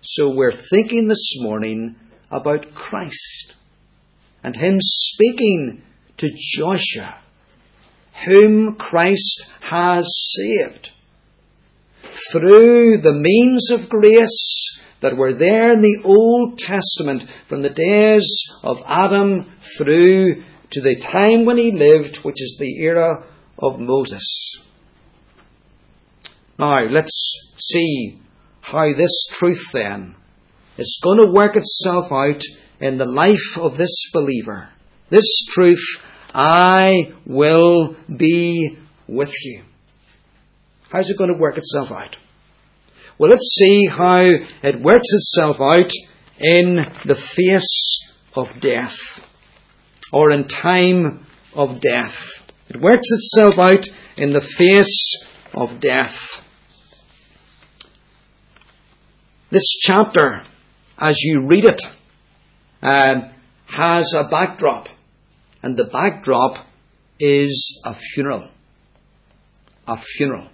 So 0.00 0.30
we're 0.30 0.52
thinking 0.52 1.08
this 1.08 1.34
morning 1.40 1.96
about 2.30 2.74
Christ 2.74 3.54
and 4.42 4.56
Him 4.56 4.76
speaking 4.80 5.82
to 6.18 6.28
Joshua 6.34 7.20
whom 8.24 8.76
Christ 8.76 9.46
has 9.60 10.08
saved. 10.36 10.90
Through 12.32 12.98
the 12.98 13.12
means 13.12 13.70
of 13.70 13.88
grace 13.88 14.80
that 15.00 15.16
were 15.16 15.34
there 15.34 15.72
in 15.72 15.80
the 15.80 16.02
Old 16.04 16.58
Testament 16.58 17.28
from 17.48 17.62
the 17.62 17.70
days 17.70 18.26
of 18.62 18.78
Adam 18.86 19.52
through 19.60 20.42
to 20.70 20.80
the 20.80 20.96
time 20.96 21.44
when 21.44 21.58
he 21.58 21.70
lived, 21.72 22.18
which 22.18 22.40
is 22.40 22.56
the 22.58 22.80
era 22.82 23.24
of 23.58 23.78
Moses. 23.78 24.60
Now, 26.58 26.86
let's 26.88 27.52
see 27.56 28.20
how 28.62 28.94
this 28.94 29.26
truth 29.32 29.70
then 29.72 30.16
is 30.78 31.00
going 31.02 31.18
to 31.18 31.32
work 31.32 31.56
itself 31.56 32.10
out 32.10 32.42
in 32.80 32.96
the 32.96 33.06
life 33.06 33.56
of 33.56 33.76
this 33.76 34.10
believer. 34.12 34.68
This 35.10 35.46
truth 35.54 36.02
I 36.38 37.14
will 37.24 37.96
be 38.14 38.76
with 39.08 39.32
you. 39.42 39.62
How's 40.92 41.08
it 41.08 41.16
going 41.16 41.32
to 41.32 41.40
work 41.40 41.56
itself 41.56 41.90
out? 41.90 42.18
Well, 43.18 43.30
let's 43.30 43.56
see 43.58 43.86
how 43.86 44.20
it 44.20 44.82
works 44.82 45.08
itself 45.14 45.62
out 45.62 45.90
in 46.38 46.76
the 47.06 47.16
face 47.16 48.02
of 48.34 48.60
death 48.60 48.98
or 50.12 50.30
in 50.30 50.46
time 50.46 51.24
of 51.54 51.80
death. 51.80 52.42
It 52.68 52.82
works 52.82 53.08
itself 53.10 53.58
out 53.58 53.88
in 54.18 54.34
the 54.34 54.42
face 54.42 55.24
of 55.54 55.80
death. 55.80 56.42
This 59.50 59.78
chapter, 59.80 60.42
as 60.98 61.16
you 61.22 61.46
read 61.46 61.64
it, 61.64 61.80
uh, 62.82 63.30
has 63.68 64.12
a 64.12 64.28
backdrop. 64.28 64.88
And 65.66 65.76
the 65.76 65.86
backdrop 65.86 66.64
is 67.18 67.82
a 67.84 67.92
funeral. 67.92 68.48
A 69.88 70.00
funeral. 70.00 70.46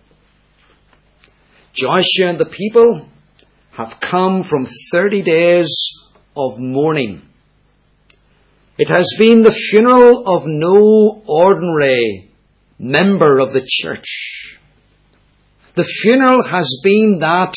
Joshua 1.75 2.31
and 2.31 2.39
the 2.39 2.47
people 2.47 3.07
have 3.73 4.01
come 4.01 4.43
from 4.43 4.65
30 4.91 5.21
days 5.21 5.69
of 6.35 6.59
mourning. 6.59 7.29
It 8.79 8.89
has 8.89 9.15
been 9.19 9.43
the 9.43 9.53
funeral 9.53 10.27
of 10.27 10.45
no 10.47 11.23
ordinary 11.27 12.31
member 12.79 13.39
of 13.39 13.53
the 13.53 13.67
church. 13.67 14.59
The 15.75 15.85
funeral 15.85 16.43
has 16.43 16.81
been 16.83 17.19
that 17.19 17.53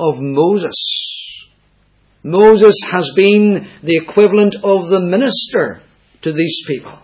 of 0.00 0.20
Moses. 0.20 1.48
Moses 2.24 2.74
has 2.90 3.12
been 3.14 3.68
the 3.84 3.96
equivalent 3.96 4.56
of 4.64 4.88
the 4.88 5.06
minister 5.06 5.82
to 6.26 6.32
these 6.32 6.64
people. 6.66 6.98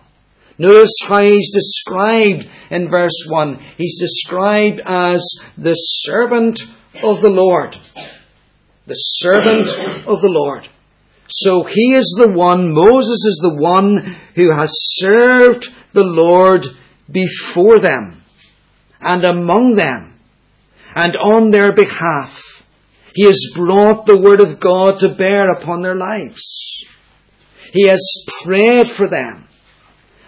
Notice 0.57 0.91
how 1.07 1.21
he's 1.21 1.51
described 1.51 2.45
in 2.69 2.89
verse 2.89 3.25
1. 3.27 3.59
He's 3.77 3.99
described 3.99 4.81
as 4.85 5.25
the 5.57 5.73
servant 5.73 6.61
of 7.01 7.21
the 7.21 7.29
Lord. 7.29 7.77
The 8.85 8.95
servant 8.95 9.69
of 10.07 10.21
the 10.21 10.29
Lord. 10.29 10.67
So 11.27 11.63
he 11.63 11.95
is 11.95 12.19
the 12.21 12.31
one, 12.31 12.73
Moses 12.73 13.25
is 13.25 13.39
the 13.41 13.55
one 13.61 14.17
who 14.35 14.53
has 14.53 14.71
served 14.97 15.67
the 15.93 16.03
Lord 16.03 16.65
before 17.09 17.79
them 17.79 18.23
and 18.99 19.23
among 19.23 19.75
them 19.75 20.19
and 20.95 21.15
on 21.15 21.49
their 21.49 21.73
behalf. 21.73 22.63
He 23.15 23.23
has 23.23 23.53
brought 23.55 24.05
the 24.05 24.21
word 24.21 24.41
of 24.41 24.59
God 24.59 24.99
to 24.99 25.15
bear 25.15 25.49
upon 25.51 25.81
their 25.81 25.95
lives. 25.95 26.85
He 27.73 27.87
has 27.87 28.07
prayed 28.43 28.89
for 28.89 29.07
them. 29.07 29.47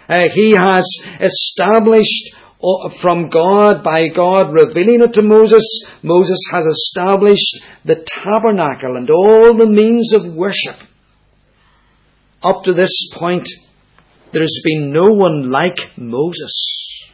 Uh, 0.08 0.26
he 0.34 0.50
has 0.50 0.84
established 1.20 2.34
uh, 2.62 2.88
from 2.88 3.28
God, 3.28 3.84
by 3.84 4.08
God 4.08 4.52
revealing 4.52 5.00
it 5.02 5.12
to 5.14 5.22
Moses, 5.22 5.64
Moses 6.02 6.40
has 6.52 6.64
established 6.64 7.62
the 7.84 8.04
tabernacle 8.04 8.96
and 8.96 9.08
all 9.10 9.54
the 9.54 9.66
means 9.66 10.12
of 10.12 10.34
worship. 10.34 10.76
Up 12.42 12.64
to 12.64 12.72
this 12.72 13.10
point, 13.14 13.48
there 14.32 14.42
has 14.42 14.60
been 14.64 14.90
no 14.90 15.14
one 15.14 15.50
like 15.50 15.78
Moses. 15.96 17.06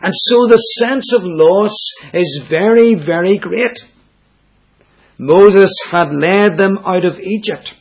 And 0.00 0.12
so 0.14 0.46
the 0.46 0.56
sense 0.56 1.12
of 1.12 1.24
loss 1.24 1.74
is 2.12 2.46
very, 2.48 2.94
very 2.94 3.38
great. 3.38 3.78
Moses 5.18 5.72
had 5.90 6.12
led 6.12 6.56
them 6.56 6.78
out 6.84 7.04
of 7.04 7.18
Egypt. 7.20 7.74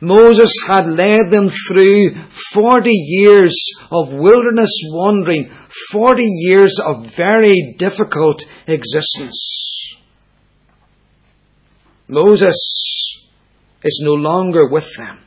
Moses 0.00 0.52
had 0.66 0.86
led 0.86 1.30
them 1.30 1.48
through 1.48 2.14
40 2.30 2.90
years 2.90 3.54
of 3.92 4.14
wilderness 4.14 4.70
wandering, 4.92 5.52
40 5.90 6.22
years 6.24 6.78
of 6.80 7.14
very 7.14 7.74
difficult 7.76 8.42
existence. 8.66 9.98
Moses 12.08 13.20
is 13.84 14.02
no 14.04 14.14
longer 14.14 14.70
with 14.70 14.96
them. 14.96 15.18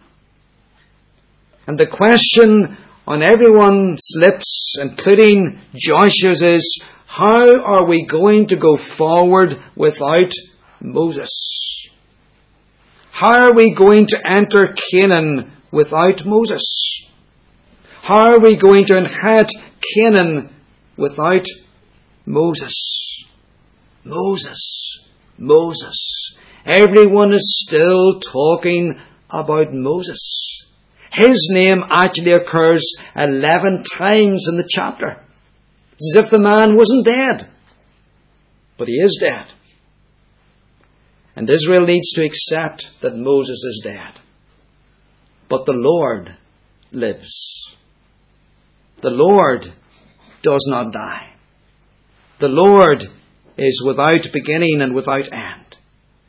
And 1.68 1.78
the 1.78 1.88
question 1.88 2.78
on 3.08 3.22
everyone's 3.22 4.10
lips, 4.16 4.76
including 4.82 5.62
Joshua's, 5.76 6.42
is 6.44 6.84
how 7.06 7.62
are 7.62 7.86
we 7.86 8.08
going 8.08 8.48
to 8.48 8.56
go 8.56 8.78
forward 8.78 9.56
without 9.76 10.32
Moses? 10.82 11.83
How 13.14 13.46
are 13.46 13.54
we 13.54 13.76
going 13.76 14.08
to 14.08 14.20
enter 14.28 14.74
Canaan 14.92 15.52
without 15.72 16.26
Moses? 16.26 16.66
How 18.02 18.34
are 18.34 18.40
we 18.40 18.58
going 18.58 18.86
to 18.86 18.98
inherit 18.98 19.52
Canaan 19.96 20.50
without 20.98 21.46
Moses? 22.26 23.28
Moses. 24.04 25.06
Moses. 25.38 26.36
Everyone 26.66 27.34
is 27.34 27.64
still 27.68 28.20
talking 28.20 29.00
about 29.30 29.72
Moses. 29.72 30.68
His 31.12 31.52
name 31.54 31.84
actually 31.88 32.32
occurs 32.32 32.96
11 33.16 33.84
times 33.96 34.48
in 34.50 34.58
the 34.58 34.68
chapter. 34.68 35.24
It's 36.00 36.18
As 36.18 36.26
if 36.26 36.32
the 36.32 36.40
man 36.40 36.76
wasn't 36.76 37.06
dead. 37.06 37.48
But 38.80 38.88
he 38.88 38.96
is 38.96 39.20
dead. 39.22 39.54
And 41.36 41.50
Israel 41.50 41.86
needs 41.86 42.14
to 42.14 42.26
accept 42.26 42.90
that 43.02 43.16
Moses 43.16 43.64
is 43.64 43.82
dead. 43.84 44.20
But 45.50 45.66
the 45.66 45.74
Lord 45.74 46.38
lives. 46.92 47.76
The 49.02 49.10
Lord 49.10 49.74
does 50.42 50.66
not 50.70 50.94
die. 50.94 51.34
The 52.40 52.48
Lord 52.48 53.06
is 53.58 53.84
without 53.86 54.30
beginning 54.32 54.82
and 54.82 54.94
without 54.94 55.26
end. 55.26 55.78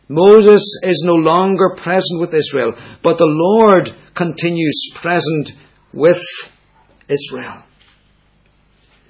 Moses 0.09 0.81
is 0.83 1.03
no 1.05 1.15
longer 1.15 1.75
present 1.77 2.21
with 2.21 2.35
Israel, 2.35 2.73
but 3.03 3.17
the 3.17 3.27
Lord 3.27 3.91
continues 4.15 4.91
present 4.95 5.53
with 5.93 6.23
Israel. 7.09 7.63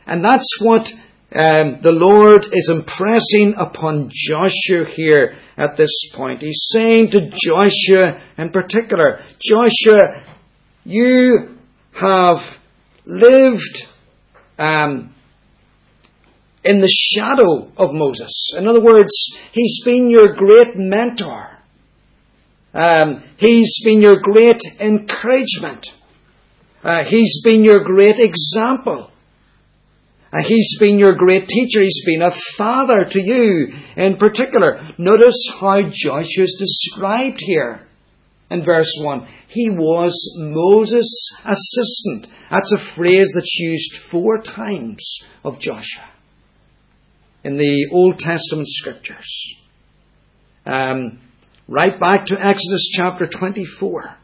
And 0.06 0.24
that's 0.24 0.58
what 0.60 0.92
um, 1.32 1.78
the 1.82 1.92
Lord 1.92 2.46
is 2.52 2.70
impressing 2.70 3.54
upon 3.54 4.10
Joshua 4.12 4.86
here 4.94 5.36
at 5.56 5.76
this 5.76 6.10
point. 6.14 6.40
He's 6.40 6.68
saying 6.70 7.10
to 7.10 7.30
Joshua 7.30 8.20
in 8.36 8.50
particular, 8.50 9.20
Joshua, 9.40 10.24
you 10.84 11.56
have 11.92 12.58
lived 13.06 13.86
um, 14.58 15.14
in 16.64 16.80
the 16.80 16.88
shadow 16.88 17.70
of 17.76 17.92
Moses. 17.92 18.54
In 18.56 18.66
other 18.66 18.80
words, 18.80 19.38
he's 19.52 19.84
been 19.84 20.10
your 20.10 20.34
great 20.34 20.76
mentor. 20.76 21.50
Um, 22.72 23.22
he's 23.36 23.84
been 23.84 24.02
your 24.02 24.20
great 24.20 24.60
encouragement. 24.80 25.86
Uh, 26.82 27.04
he's 27.08 27.42
been 27.44 27.64
your 27.64 27.84
great 27.84 28.18
example. 28.18 29.10
Uh, 30.34 30.42
he's 30.48 30.76
been 30.80 30.98
your 30.98 31.14
great 31.14 31.46
teacher. 31.46 31.80
He's 31.80 32.04
been 32.04 32.22
a 32.22 32.32
father 32.32 33.04
to 33.04 33.22
you 33.22 33.72
in 33.96 34.16
particular. 34.16 34.80
Notice 34.98 35.36
how 35.60 35.82
Joshua 35.82 36.42
is 36.42 36.56
described 36.58 37.38
here 37.40 37.86
in 38.50 38.64
verse 38.64 38.90
1. 39.00 39.28
He 39.46 39.70
was 39.70 40.36
Moses' 40.40 41.36
assistant. 41.44 42.28
That's 42.50 42.72
a 42.72 42.78
phrase 42.96 43.30
that's 43.32 43.56
used 43.60 43.98
four 44.10 44.38
times 44.38 45.20
of 45.44 45.60
Joshua 45.60 46.10
in 47.44 47.56
the 47.56 47.88
Old 47.92 48.18
Testament 48.18 48.66
scriptures. 48.66 49.54
Um, 50.66 51.20
right 51.68 52.00
back 52.00 52.26
to 52.26 52.44
Exodus 52.44 52.88
chapter 52.90 53.26
24. 53.26 54.16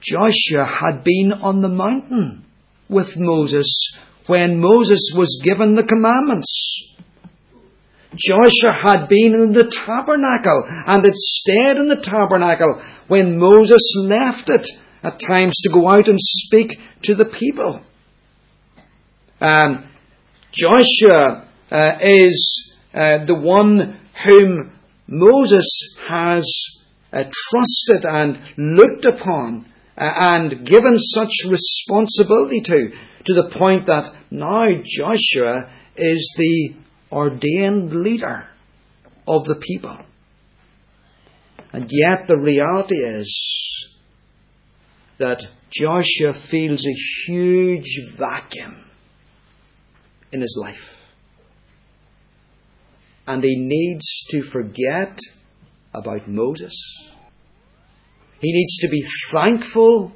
Joshua 0.00 0.64
had 0.64 1.04
been 1.04 1.32
on 1.32 1.60
the 1.60 1.68
mountain 1.68 2.44
with 2.88 3.18
Moses 3.18 3.98
when 4.26 4.60
Moses 4.60 5.12
was 5.16 5.40
given 5.42 5.74
the 5.74 5.84
commandments. 5.84 6.92
Joshua 8.14 8.72
had 8.72 9.08
been 9.08 9.34
in 9.34 9.52
the 9.52 9.70
tabernacle 9.70 10.64
and 10.68 11.04
had 11.04 11.14
stayed 11.14 11.76
in 11.76 11.88
the 11.88 11.96
tabernacle 11.96 12.82
when 13.08 13.38
Moses 13.38 13.94
left 13.98 14.48
it 14.48 14.66
at 15.02 15.20
times 15.20 15.54
to 15.62 15.70
go 15.72 15.88
out 15.88 16.08
and 16.08 16.18
speak 16.20 16.78
to 17.02 17.14
the 17.14 17.26
people. 17.26 17.80
Um, 19.40 19.90
Joshua 20.50 21.48
uh, 21.70 21.92
is 22.00 22.74
uh, 22.94 23.24
the 23.26 23.38
one 23.38 24.00
whom 24.24 24.72
Moses 25.06 25.98
has 26.08 26.50
uh, 27.12 27.24
trusted 27.30 28.04
and 28.04 28.40
looked 28.56 29.04
upon 29.04 29.66
and 29.96 30.66
given 30.66 30.96
such 30.96 31.30
responsibility 31.48 32.60
to, 32.60 32.90
to 33.24 33.34
the 33.34 33.50
point 33.58 33.86
that 33.86 34.12
now 34.30 34.66
Joshua 34.84 35.70
is 35.96 36.34
the 36.36 36.74
ordained 37.10 37.94
leader 37.94 38.46
of 39.26 39.44
the 39.44 39.56
people. 39.56 39.98
And 41.72 41.90
yet 41.90 42.28
the 42.28 42.38
reality 42.38 42.98
is 42.98 43.88
that 45.18 45.42
Joshua 45.70 46.34
feels 46.50 46.86
a 46.86 46.92
huge 47.26 48.00
vacuum 48.16 48.84
in 50.32 50.40
his 50.40 50.58
life. 50.60 50.90
And 53.26 53.42
he 53.42 53.56
needs 53.56 54.24
to 54.30 54.42
forget 54.44 55.18
about 55.92 56.28
Moses. 56.28 56.74
He 58.40 58.52
needs 58.52 58.78
to 58.78 58.88
be 58.88 59.04
thankful, 59.30 60.12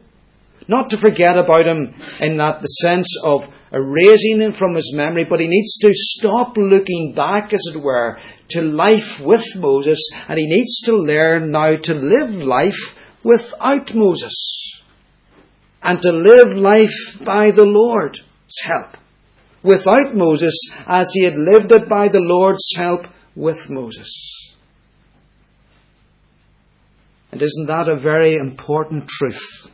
not 0.69 0.91
to 0.91 0.99
forget 0.99 1.39
about 1.39 1.67
him 1.67 1.95
in 2.21 2.37
that 2.37 2.61
the 2.61 2.67
sense 2.67 3.09
of 3.25 3.43
erasing 3.73 4.41
him 4.41 4.53
from 4.53 4.75
his 4.75 4.93
memory, 4.95 5.25
but 5.25 5.41
he 5.41 5.47
needs 5.47 5.79
to 5.79 5.89
stop 5.93 6.57
looking 6.57 7.15
back, 7.15 7.53
as 7.53 7.67
it 7.75 7.81
were, 7.81 8.19
to 8.49 8.63
life 8.63 9.21
with 9.21 9.45
Moses, 9.57 10.01
and 10.29 10.39
he 10.39 10.47
needs 10.47 10.81
to 10.83 10.97
learn 10.97 11.51
now 11.51 11.77
to 11.77 11.95
live 11.95 12.31
life 12.35 12.99
without 13.23 13.95
Moses, 13.95 14.83
and 15.83 16.01
to 16.03 16.11
live 16.11 16.57
life 16.57 17.25
by 17.25 17.53
the 17.53 17.65
Lord's 17.65 18.23
help. 18.63 18.97
Without 19.63 20.15
Moses, 20.15 20.57
as 20.87 21.11
he 21.13 21.25
had 21.25 21.37
lived 21.37 21.73
it 21.73 21.89
by 21.89 22.09
the 22.09 22.21
Lord's 22.21 22.75
help 22.77 23.07
with 23.37 23.69
Moses. 23.71 24.40
And 27.33 27.41
isn't 27.41 27.67
that 27.67 27.89
a 27.89 28.01
very 28.01 28.35
important 28.35 29.09
truth 29.09 29.71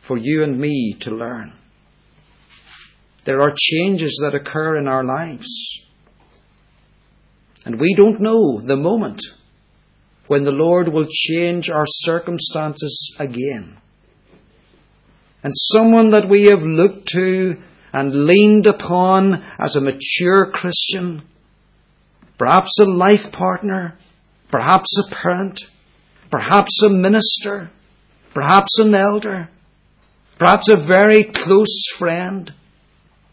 for 0.00 0.16
you 0.16 0.42
and 0.42 0.58
me 0.58 0.96
to 1.00 1.10
learn? 1.10 1.52
There 3.24 3.40
are 3.40 3.54
changes 3.56 4.18
that 4.22 4.34
occur 4.34 4.78
in 4.78 4.88
our 4.88 5.04
lives. 5.04 5.82
And 7.64 7.78
we 7.78 7.94
don't 7.94 8.20
know 8.20 8.60
the 8.60 8.76
moment 8.76 9.22
when 10.26 10.44
the 10.44 10.52
Lord 10.52 10.88
will 10.88 11.06
change 11.08 11.68
our 11.68 11.84
circumstances 11.86 13.16
again. 13.18 13.76
And 15.42 15.52
someone 15.54 16.10
that 16.10 16.28
we 16.28 16.44
have 16.44 16.62
looked 16.62 17.08
to 17.08 17.56
and 17.92 18.26
leaned 18.26 18.66
upon 18.66 19.42
as 19.58 19.76
a 19.76 19.80
mature 19.80 20.50
Christian, 20.52 21.22
perhaps 22.38 22.78
a 22.80 22.84
life 22.84 23.32
partner, 23.32 23.98
perhaps 24.50 24.98
a 24.98 25.14
parent, 25.14 25.60
perhaps 26.30 26.82
a 26.84 26.88
minister, 26.88 27.70
perhaps 28.32 28.78
an 28.78 28.94
elder, 28.94 29.48
perhaps 30.38 30.68
a 30.70 30.76
very 30.76 31.24
close 31.24 31.86
friend, 31.96 32.52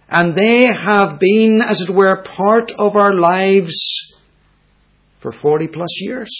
and 0.10 0.36
they 0.36 0.68
have 0.68 1.20
been, 1.20 1.62
as 1.62 1.82
it 1.82 1.90
were, 1.90 2.24
part 2.24 2.72
of 2.72 2.96
our 2.96 3.14
lives 3.14 4.14
for 5.20 5.32
40 5.32 5.68
plus 5.68 6.02
years. 6.02 6.32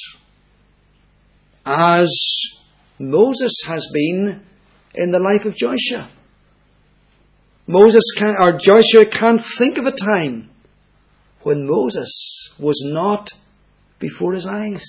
As 1.66 2.18
Moses 3.00 3.54
has 3.68 3.90
been 3.94 4.42
in 4.96 5.12
the 5.12 5.20
life 5.20 5.46
of 5.46 5.56
Joshua. 5.56 6.10
Moses 7.68 8.04
can, 8.18 8.36
or 8.40 8.54
Joshua 8.54 9.06
can't 9.12 9.44
think 9.44 9.78
of 9.78 9.86
a 9.86 9.92
time 9.92 10.50
when 11.44 11.68
Moses 11.68 12.54
was 12.58 12.82
not 12.86 13.30
before 14.00 14.34
his 14.34 14.48
eyes. 14.48 14.86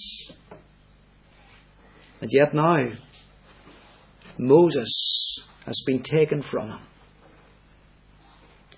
And 2.20 2.31
yet 2.33 2.54
now, 2.54 2.92
Moses 4.38 5.40
has 5.64 5.83
been 5.87 6.02
taken 6.02 6.42
from 6.42 6.70
him 6.70 6.81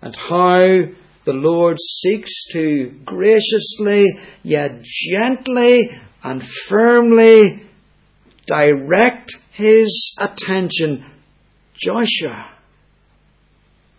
and 0.02 0.16
how 0.16 0.60
the 1.24 1.32
Lord 1.32 1.78
seeks 1.78 2.46
to 2.52 2.98
graciously 3.04 4.06
yet 4.42 4.82
gently 4.82 5.90
and 6.22 6.42
firmly 6.42 7.62
direct 8.46 9.36
his 9.52 10.14
attention. 10.18 11.04
Joshua, 11.74 12.50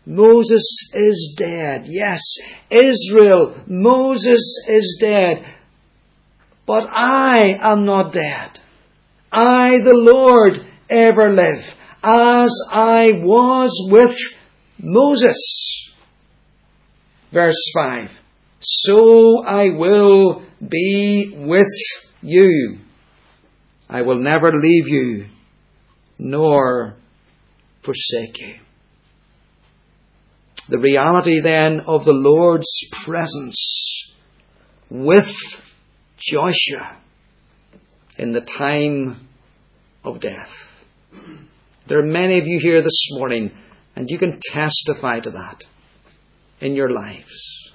Moses 0.05 0.91
is 0.93 1.35
dead. 1.37 1.85
Yes, 1.85 2.21
Israel, 2.69 3.55
Moses 3.67 4.65
is 4.67 4.97
dead. 4.99 5.45
But 6.65 6.87
I 6.91 7.57
am 7.59 7.85
not 7.85 8.13
dead. 8.13 8.59
I, 9.31 9.79
the 9.83 9.93
Lord, 9.93 10.59
ever 10.89 11.33
live, 11.33 11.65
as 12.03 12.53
I 12.71 13.11
was 13.13 13.89
with 13.91 14.15
Moses. 14.77 15.93
Verse 17.31 17.71
5 17.73 18.11
So 18.59 19.43
I 19.43 19.69
will 19.69 20.43
be 20.67 21.33
with 21.47 21.71
you. 22.21 22.79
I 23.89 24.01
will 24.01 24.19
never 24.19 24.51
leave 24.51 24.87
you 24.87 25.27
nor 26.19 26.95
forsake 27.83 28.37
you. 28.39 28.55
The 30.69 30.79
reality 30.79 31.41
then 31.41 31.81
of 31.81 32.05
the 32.05 32.13
Lord's 32.13 32.89
presence 33.05 34.13
with 34.89 35.33
Joshua 36.17 37.01
in 38.21 38.33
the 38.33 38.41
time 38.41 39.27
of 40.03 40.19
death. 40.19 40.53
There 41.87 41.99
are 41.99 42.05
many 42.05 42.37
of 42.37 42.45
you 42.45 42.59
here 42.61 42.83
this 42.83 43.07
morning, 43.13 43.51
and 43.95 44.07
you 44.09 44.19
can 44.19 44.39
testify 44.39 45.19
to 45.21 45.31
that 45.31 45.63
in 46.61 46.75
your 46.75 46.91
lives. 46.91 47.71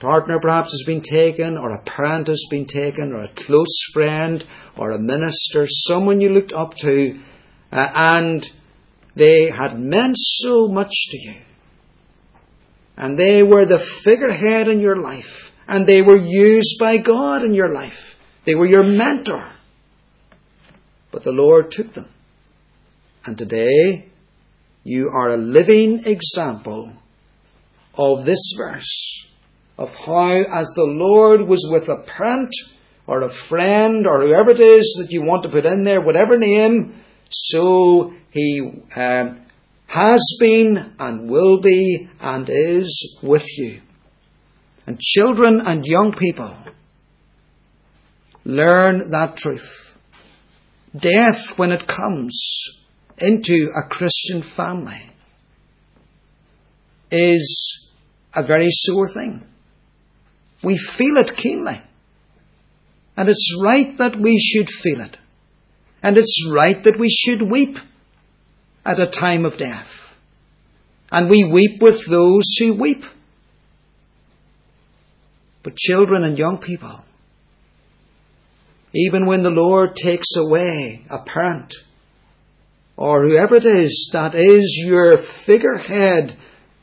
Partner 0.00 0.40
perhaps 0.40 0.72
has 0.72 0.82
been 0.84 1.00
taken, 1.00 1.56
or 1.56 1.74
a 1.74 1.82
parent 1.82 2.26
has 2.26 2.44
been 2.50 2.66
taken, 2.66 3.12
or 3.12 3.22
a 3.22 3.32
close 3.34 3.78
friend, 3.92 4.44
or 4.76 4.90
a 4.90 4.98
minister, 4.98 5.64
someone 5.66 6.20
you 6.20 6.30
looked 6.30 6.52
up 6.52 6.74
to, 6.74 7.20
uh, 7.70 7.86
and 7.94 8.50
they 9.14 9.48
had 9.48 9.78
meant 9.78 10.16
so 10.16 10.66
much 10.66 10.92
to 11.10 11.18
you. 11.18 11.34
And 12.96 13.16
they 13.16 13.44
were 13.44 13.64
the 13.64 13.78
figurehead 13.78 14.66
in 14.66 14.80
your 14.80 15.00
life, 15.00 15.52
and 15.68 15.86
they 15.86 16.02
were 16.02 16.20
used 16.20 16.80
by 16.80 16.96
God 16.96 17.44
in 17.44 17.54
your 17.54 17.72
life. 17.72 18.09
They 18.44 18.54
were 18.54 18.66
your 18.66 18.84
mentor. 18.84 19.52
But 21.12 21.24
the 21.24 21.32
Lord 21.32 21.70
took 21.70 21.94
them. 21.94 22.08
And 23.24 23.36
today, 23.36 24.06
you 24.82 25.10
are 25.12 25.30
a 25.30 25.36
living 25.36 26.04
example 26.04 26.92
of 27.94 28.24
this 28.24 28.54
verse, 28.56 29.26
of 29.76 29.90
how, 29.90 30.32
as 30.32 30.72
the 30.74 30.84
Lord 30.84 31.42
was 31.42 31.68
with 31.70 31.88
a 31.88 32.02
parent 32.02 32.54
or 33.06 33.22
a 33.22 33.34
friend 33.48 34.06
or 34.06 34.20
whoever 34.20 34.52
it 34.52 34.60
is 34.60 34.98
that 35.00 35.10
you 35.10 35.22
want 35.22 35.42
to 35.42 35.50
put 35.50 35.66
in 35.66 35.84
there, 35.84 36.00
whatever 36.00 36.38
name, 36.38 37.02
so 37.28 38.12
He 38.30 38.72
um, 38.96 39.44
has 39.86 40.36
been 40.40 40.94
and 40.98 41.28
will 41.28 41.60
be 41.60 42.08
and 42.20 42.48
is 42.48 43.18
with 43.22 43.46
you. 43.58 43.82
And 44.86 44.98
children 44.98 45.60
and 45.66 45.84
young 45.84 46.14
people, 46.18 46.56
learn 48.44 49.10
that 49.10 49.36
truth. 49.36 49.96
Death, 50.96 51.58
when 51.58 51.70
it 51.72 51.86
comes, 51.86 52.80
into 53.20 53.70
a 53.76 53.88
Christian 53.88 54.42
family 54.42 55.10
is 57.10 57.90
a 58.34 58.42
very 58.42 58.68
sore 58.70 59.08
thing. 59.08 59.44
We 60.62 60.76
feel 60.76 61.16
it 61.18 61.36
keenly. 61.36 61.80
And 63.16 63.28
it's 63.28 63.58
right 63.62 63.96
that 63.98 64.18
we 64.18 64.38
should 64.38 64.70
feel 64.70 65.00
it. 65.02 65.18
And 66.02 66.16
it's 66.16 66.48
right 66.50 66.82
that 66.84 66.98
we 66.98 67.10
should 67.10 67.42
weep 67.42 67.76
at 68.86 69.00
a 69.00 69.06
time 69.06 69.44
of 69.44 69.58
death. 69.58 69.90
And 71.12 71.28
we 71.28 71.50
weep 71.52 71.82
with 71.82 72.06
those 72.06 72.44
who 72.58 72.74
weep. 72.74 73.02
But 75.62 75.76
children 75.76 76.24
and 76.24 76.38
young 76.38 76.58
people, 76.58 77.00
even 78.94 79.26
when 79.26 79.42
the 79.42 79.50
Lord 79.50 79.94
takes 79.94 80.36
away 80.36 81.04
a 81.08 81.18
parent, 81.18 81.74
or 82.96 83.26
whoever 83.26 83.56
it 83.56 83.64
is 83.64 84.10
that 84.12 84.34
is 84.34 84.82
your 84.84 85.18
figurehead 85.18 86.36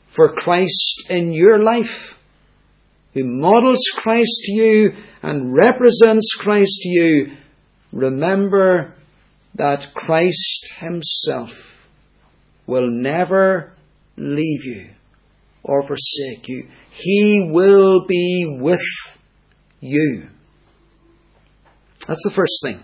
for 0.08 0.34
Christ 0.34 1.06
in 1.10 1.32
your 1.32 1.62
life, 1.62 2.14
who 3.14 3.24
models 3.24 3.82
Christ 3.94 4.40
to 4.44 4.52
you 4.52 4.92
and 5.22 5.54
represents 5.54 6.34
Christ 6.34 6.80
to 6.82 6.88
you, 6.88 7.36
remember 7.92 8.94
that 9.54 9.94
Christ 9.94 10.72
Himself 10.78 11.52
will 12.66 12.88
never 12.90 13.72
leave 14.16 14.64
you 14.64 14.90
or 15.62 15.82
forsake 15.82 16.48
you. 16.48 16.68
He 16.90 17.50
will 17.52 18.06
be 18.06 18.58
with 18.60 18.80
you. 19.80 20.28
That's 22.08 22.24
the 22.24 22.34
first 22.34 22.60
thing. 22.62 22.80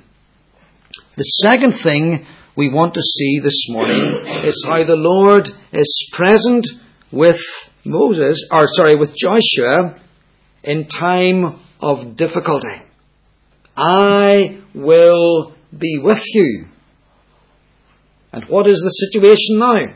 The 1.16 1.22
second 1.22 1.72
thing 1.72 2.26
we 2.56 2.70
want 2.70 2.92
to 2.94 3.00
see 3.00 3.40
this 3.42 3.68
morning 3.70 4.44
is 4.44 4.62
how 4.68 4.84
the 4.84 4.96
Lord 4.96 5.48
is 5.72 6.10
present 6.12 6.66
with 7.10 7.40
Moses, 7.86 8.46
or 8.52 8.66
sorry, 8.66 8.96
with 8.98 9.16
Joshua 9.16 9.98
in 10.62 10.86
time 10.86 11.58
of 11.80 12.16
difficulty. 12.16 12.82
I 13.78 14.60
will 14.74 15.54
be 15.76 15.98
with 16.02 16.22
you. 16.34 16.66
And 18.30 18.44
what 18.48 18.68
is 18.68 18.80
the 18.80 18.90
situation 18.90 19.58
now? 19.58 19.94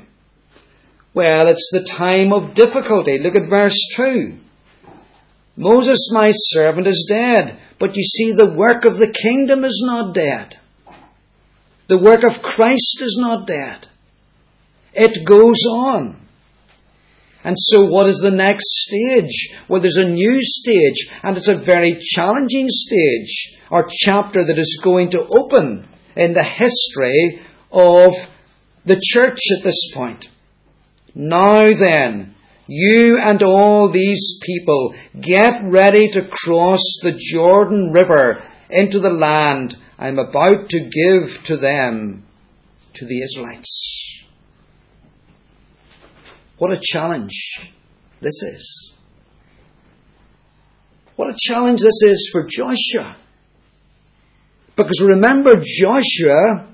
Well, 1.12 1.48
it's 1.48 1.68
the 1.70 1.84
time 1.84 2.32
of 2.32 2.54
difficulty. 2.54 3.18
Look 3.20 3.36
at 3.36 3.50
verse 3.50 3.76
2. 3.94 4.38
Moses, 5.58 6.12
my 6.12 6.30
servant, 6.32 6.86
is 6.86 7.10
dead, 7.12 7.58
but 7.80 7.96
you 7.96 8.02
see, 8.04 8.30
the 8.30 8.54
work 8.54 8.84
of 8.84 8.96
the 8.96 9.12
kingdom 9.12 9.64
is 9.64 9.82
not 9.84 10.14
dead. 10.14 10.56
The 11.88 11.98
work 11.98 12.22
of 12.22 12.42
Christ 12.42 13.02
is 13.02 13.18
not 13.20 13.48
dead. 13.48 13.88
It 14.94 15.26
goes 15.26 15.66
on. 15.68 16.28
And 17.42 17.56
so, 17.58 17.86
what 17.86 18.08
is 18.08 18.18
the 18.18 18.30
next 18.30 18.66
stage? 18.66 19.56
Well, 19.68 19.80
there's 19.80 19.96
a 19.96 20.04
new 20.04 20.36
stage, 20.40 21.10
and 21.24 21.36
it's 21.36 21.48
a 21.48 21.56
very 21.56 21.98
challenging 21.98 22.68
stage, 22.68 23.56
or 23.68 23.88
chapter 23.90 24.44
that 24.44 24.58
is 24.58 24.80
going 24.84 25.10
to 25.10 25.26
open 25.26 25.88
in 26.14 26.34
the 26.34 26.44
history 26.44 27.42
of 27.72 28.14
the 28.84 29.00
church 29.02 29.40
at 29.56 29.64
this 29.64 29.92
point. 29.92 30.28
Now 31.16 31.72
then, 31.74 32.36
you 32.68 33.18
and 33.20 33.42
all 33.42 33.90
these 33.90 34.38
people 34.44 34.94
get 35.20 35.62
ready 35.64 36.08
to 36.10 36.28
cross 36.28 36.82
the 37.02 37.18
Jordan 37.18 37.92
River 37.92 38.44
into 38.70 39.00
the 39.00 39.10
land 39.10 39.76
I'm 39.98 40.18
about 40.18 40.68
to 40.70 40.78
give 40.78 41.44
to 41.46 41.56
them, 41.56 42.24
to 42.94 43.06
the 43.06 43.22
Israelites. 43.22 44.24
What 46.58 46.72
a 46.72 46.80
challenge 46.80 47.72
this 48.20 48.42
is. 48.42 48.92
What 51.16 51.30
a 51.30 51.36
challenge 51.36 51.80
this 51.80 52.02
is 52.02 52.28
for 52.30 52.46
Joshua. 52.48 53.16
Because 54.76 55.00
remember, 55.00 55.60
Joshua 55.60 56.68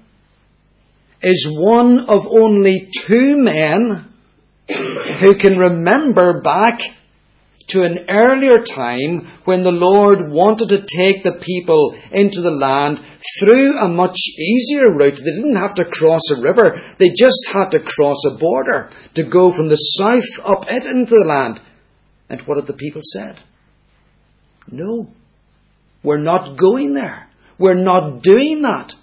is 1.23 1.49
one 1.51 2.01
of 2.01 2.27
only 2.27 2.91
two 2.93 3.37
men 3.39 4.14
who 4.69 5.37
can 5.39 5.59
remember 5.59 6.41
back 6.41 6.81
to 7.69 7.83
an 7.83 8.07
earlier 8.09 8.63
time 8.63 9.33
when 9.45 9.63
the 9.63 9.73
Lord 9.73 10.31
wanted 10.31 10.69
to 10.69 10.87
take 10.87 11.25
the 11.25 11.41
people 11.41 11.99
into 12.11 12.43
the 12.43 12.51
land 12.51 12.99
through 13.41 13.79
a 13.79 13.89
much 13.89 14.17
easier 14.39 14.91
route. 14.91 15.17
They 15.17 15.31
didn't 15.31 15.57
have 15.57 15.75
to 15.75 15.87
cross 15.91 16.31
a 16.31 16.41
river, 16.41 16.79
they 16.99 17.11
just 17.17 17.49
had 17.53 17.71
to 17.71 17.81
cross 17.81 18.23
a 18.27 18.37
border 18.37 18.91
to 19.15 19.25
go 19.25 19.53
from 19.53 19.69
the 19.69 19.77
south 19.77 20.45
up 20.45 20.67
it 20.69 20.85
into 20.85 21.15
the 21.15 21.27
land. 21.27 21.61
And 22.29 22.41
what 22.43 22.59
had 22.59 22.67
the 22.67 22.75
people 22.75 23.03
said? 23.03 23.39
No, 24.71 25.09
we're 26.03 26.19
not 26.19 26.59
going 26.59 26.93
there. 26.93 27.29
We're 27.59 27.75
not 27.75 28.23
doing 28.23 28.63
that. 28.63 28.95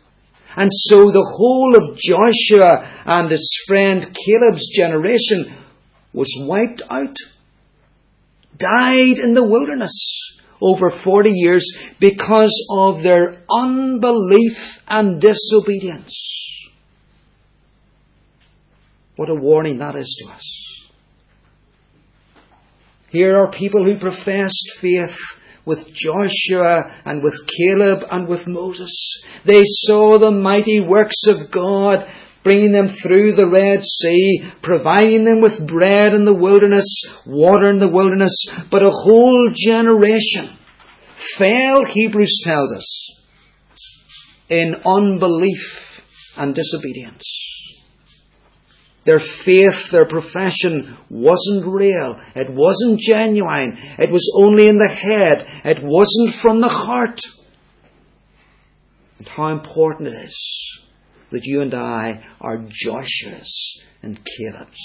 And 0.56 0.70
so 0.72 1.12
the 1.12 1.26
whole 1.38 1.76
of 1.76 1.98
Joshua 1.98 3.04
and 3.06 3.30
his 3.30 3.64
friend 3.68 4.02
Caleb's 4.02 4.70
generation 4.70 5.58
was 6.14 6.34
wiped 6.40 6.82
out, 6.90 7.16
died 8.58 9.20
in 9.20 9.34
the 9.34 9.46
wilderness 9.46 10.38
over 10.62 10.90
40 10.90 11.32
years 11.32 11.80
because 12.00 12.54
of 12.70 13.02
their 13.02 13.44
unbelief 13.50 14.82
and 14.88 15.20
disobedience. 15.22 16.70
What 19.16 19.30
a 19.30 19.36
warning 19.36 19.80
that 19.80 19.96
is 19.96 20.22
to 20.24 20.34
us. 20.34 20.72
Here 23.10 23.38
are 23.38 23.52
people 23.52 23.84
who 23.84 24.00
professed 24.00 24.78
faith 24.80 25.18
with 25.66 25.88
Joshua 25.94 27.02
and 27.06 27.24
with 27.24 27.36
Caleb 27.48 28.04
and 28.10 28.28
with 28.28 28.48
Moses. 28.48 29.24
They 29.46 29.64
saw 29.64 30.18
the 30.18 30.32
mighty 30.32 30.80
works 30.80 31.28
of 31.28 31.52
God 31.52 32.06
bringing 32.44 32.72
them 32.72 32.88
through 32.88 33.34
the 33.34 33.48
Red 33.48 33.84
Sea, 33.84 34.52
providing 34.62 35.24
them 35.26 35.42
with 35.42 35.66
bread 35.66 36.14
in 36.14 36.24
the 36.24 36.34
wilderness, 36.34 37.04
water 37.26 37.70
in 37.70 37.78
the 37.78 37.92
wilderness, 37.92 38.46
but 38.72 38.84
a 38.84 38.90
whole 38.90 39.50
generation 39.54 40.58
fell, 41.38 41.84
Hebrews 41.88 42.42
tells 42.44 42.74
us, 42.74 43.16
in 44.50 44.76
unbelief 44.86 46.02
and 46.38 46.56
disobedience. 46.56 47.52
Their 49.04 49.20
faith, 49.20 49.90
their 49.90 50.06
profession 50.06 50.96
wasn't 51.10 51.66
real. 51.66 52.20
It 52.36 52.52
wasn't 52.52 53.00
genuine. 53.00 53.76
It 53.98 54.12
was 54.12 54.32
only 54.38 54.68
in 54.68 54.78
the 54.78 54.88
head. 54.88 55.48
It 55.64 55.80
wasn't 55.84 56.36
from 56.36 56.62
the 56.62 56.68
heart. 56.68 57.20
And 59.20 59.28
how 59.28 59.50
important 59.50 60.10
it 60.10 60.26
is 60.26 60.82
that 61.30 61.46
you 61.46 61.62
and 61.62 61.74
I 61.74 62.26
are 62.40 62.66
Joshua's 62.68 63.82
and 64.02 64.20
Caleb's. 64.26 64.80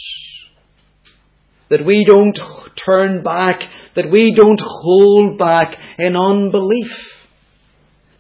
That 1.71 1.85
we 1.85 2.05
don't 2.05 2.39
turn 2.77 3.23
back, 3.23 3.61
that 3.95 4.11
we 4.11 4.35
don't 4.35 4.61
hold 4.63 5.39
back 5.39 5.79
in 5.99 6.15
unbelief. 6.15 7.15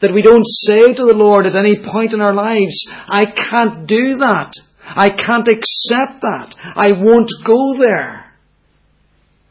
That 0.01 0.13
we 0.13 0.23
don't 0.23 0.45
say 0.45 0.95
to 0.95 1.05
the 1.05 1.15
Lord 1.15 1.47
at 1.47 1.55
any 1.55 1.77
point 1.77 2.13
in 2.13 2.21
our 2.21 2.35
lives, 2.35 2.93
I 2.93 3.27
can't 3.27 3.87
do 3.87 4.17
that. 4.17 4.53
I 4.83 5.09
can't 5.11 5.49
accept 5.49 6.23
that. 6.23 6.55
I 6.59 6.93
won't 6.93 7.31
go 7.45 7.75
there 7.75 8.33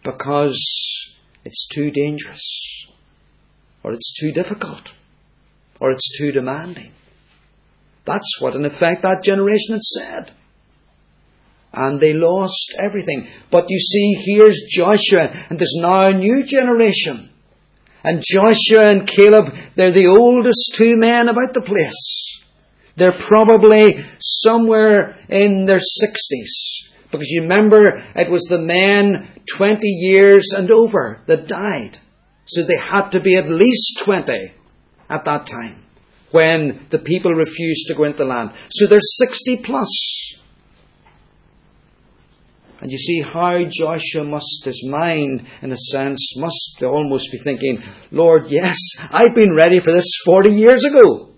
because 0.04 1.16
it's 1.44 1.68
too 1.68 1.92
dangerous 1.92 2.75
or 3.86 3.94
it's 3.94 4.20
too 4.20 4.32
difficult 4.32 4.92
or 5.80 5.92
it's 5.92 6.18
too 6.18 6.32
demanding. 6.32 6.92
That's 8.04 8.38
what, 8.40 8.56
in 8.56 8.66
effect, 8.66 9.04
that 9.04 9.22
generation 9.24 9.76
had 9.76 9.82
said. 9.82 10.32
And 11.72 12.00
they 12.00 12.14
lost 12.14 12.76
everything. 12.84 13.30
But 13.52 13.66
you 13.68 13.78
see, 13.78 14.14
here's 14.26 14.60
Joshua, 14.70 15.28
and 15.50 15.60
there's 15.60 15.78
now 15.78 16.08
a 16.08 16.14
new 16.14 16.44
generation. 16.44 17.30
And 18.04 18.24
Joshua 18.26 18.90
and 18.90 19.08
Caleb, 19.08 19.54
they're 19.76 19.92
the 19.92 20.08
oldest 20.08 20.74
two 20.76 20.98
men 20.98 21.28
about 21.28 21.54
the 21.54 21.62
place. 21.62 22.42
They're 22.96 23.18
probably 23.18 24.04
somewhere 24.20 25.18
in 25.30 25.66
their 25.66 25.80
60s. 25.80 26.88
Because 27.12 27.28
you 27.30 27.42
remember, 27.42 28.04
it 28.16 28.32
was 28.32 28.44
the 28.44 28.62
men 28.62 29.42
20 29.56 29.80
years 29.88 30.54
and 30.56 30.72
over 30.72 31.22
that 31.28 31.48
died. 31.48 32.00
So 32.46 32.64
they 32.64 32.78
had 32.78 33.10
to 33.12 33.20
be 33.20 33.36
at 33.36 33.50
least 33.50 34.02
20 34.06 34.54
at 35.10 35.26
that 35.26 35.46
time 35.46 35.84
when 36.32 36.88
the 36.90 37.00
people 37.00 37.32
refused 37.32 37.88
to 37.88 37.96
go 37.96 38.04
into 38.04 38.20
the 38.20 38.26
land. 38.26 38.52
So 38.70 38.88
they're 38.88 39.00
60 39.00 39.62
plus. 39.64 40.36
And 42.82 42.92
you 42.92 42.98
see 42.98 43.22
how 43.22 43.58
Joshua 43.64 44.26
must, 44.26 44.66
his 44.66 44.86
mind, 44.88 45.48
in 45.62 45.72
a 45.72 45.78
sense, 45.78 46.36
must 46.38 46.84
almost 46.84 47.32
be 47.32 47.38
thinking, 47.38 47.82
Lord, 48.12 48.48
yes, 48.48 48.78
I've 49.10 49.34
been 49.34 49.56
ready 49.56 49.80
for 49.80 49.92
this 49.92 50.08
40 50.26 50.52
years 50.52 50.84
ago. 50.84 51.35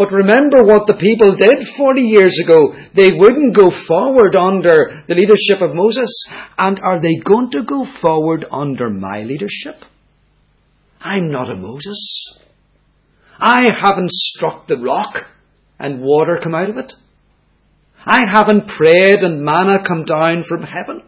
But 0.00 0.12
remember 0.12 0.64
what 0.64 0.86
the 0.86 0.94
people 0.94 1.34
did 1.34 1.68
40 1.76 2.00
years 2.00 2.38
ago. 2.42 2.72
They 2.94 3.10
wouldn't 3.12 3.54
go 3.54 3.68
forward 3.68 4.34
under 4.34 5.04
the 5.06 5.14
leadership 5.14 5.60
of 5.60 5.76
Moses. 5.76 6.24
And 6.56 6.80
are 6.80 7.02
they 7.02 7.16
going 7.16 7.50
to 7.50 7.64
go 7.64 7.84
forward 7.84 8.46
under 8.50 8.88
my 8.88 9.24
leadership? 9.24 9.74
I'm 11.02 11.30
not 11.30 11.50
a 11.50 11.54
Moses. 11.54 12.34
I 13.38 13.66
haven't 13.78 14.10
struck 14.10 14.66
the 14.66 14.78
rock 14.78 15.16
and 15.78 16.00
water 16.00 16.38
come 16.42 16.54
out 16.54 16.70
of 16.70 16.78
it. 16.78 16.94
I 18.02 18.20
haven't 18.26 18.68
prayed 18.68 19.22
and 19.22 19.42
manna 19.42 19.82
come 19.86 20.04
down 20.04 20.44
from 20.44 20.62
heaven. 20.62 21.02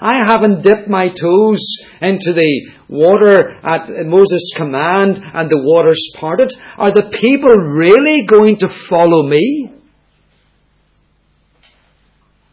I 0.00 0.24
haven't 0.28 0.62
dipped 0.62 0.88
my 0.88 1.08
toes 1.08 1.84
into 2.00 2.32
the 2.32 2.70
water 2.88 3.58
at 3.62 3.88
Moses' 4.06 4.52
command 4.56 5.20
and 5.32 5.50
the 5.50 5.60
waters 5.62 6.12
parted. 6.16 6.50
Are 6.76 6.92
the 6.92 7.10
people 7.20 7.50
really 7.50 8.26
going 8.26 8.58
to 8.58 8.68
follow 8.68 9.28
me? 9.28 9.72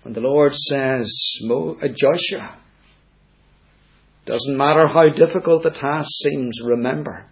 And 0.03 0.15
the 0.15 0.21
Lord 0.21 0.53
says, 0.53 1.11
uh, 1.49 1.87
Joshua, 1.87 2.57
doesn't 4.25 4.57
matter 4.57 4.87
how 4.87 5.09
difficult 5.09 5.63
the 5.63 5.71
task 5.71 6.09
seems, 6.23 6.61
remember, 6.63 7.25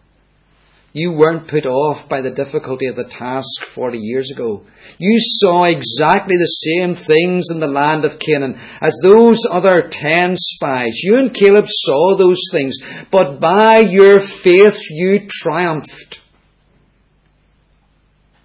you 0.96 1.12
weren't 1.14 1.48
put 1.48 1.66
off 1.66 2.08
by 2.08 2.22
the 2.22 2.30
difficulty 2.30 2.88
of 2.88 2.96
the 2.96 3.04
task 3.04 3.66
40 3.74 3.98
years 3.98 4.32
ago. 4.32 4.64
You 5.00 5.18
saw 5.18 5.64
exactly 5.64 6.38
the 6.38 6.46
same 6.46 6.94
things 6.94 7.50
in 7.52 7.60
the 7.60 7.68
land 7.68 8.06
of 8.06 8.20
Canaan 8.20 8.62
as 8.80 9.00
those 9.02 9.40
other 9.50 9.90
ten 9.90 10.36
spies. 10.38 11.00
You 11.02 11.18
and 11.18 11.34
Caleb 11.34 11.66
saw 11.68 12.16
those 12.16 12.42
things, 12.52 12.78
but 13.10 13.40
by 13.40 13.80
your 13.80 14.20
faith 14.20 14.78
you 14.92 15.28
triumphed. 15.28 16.22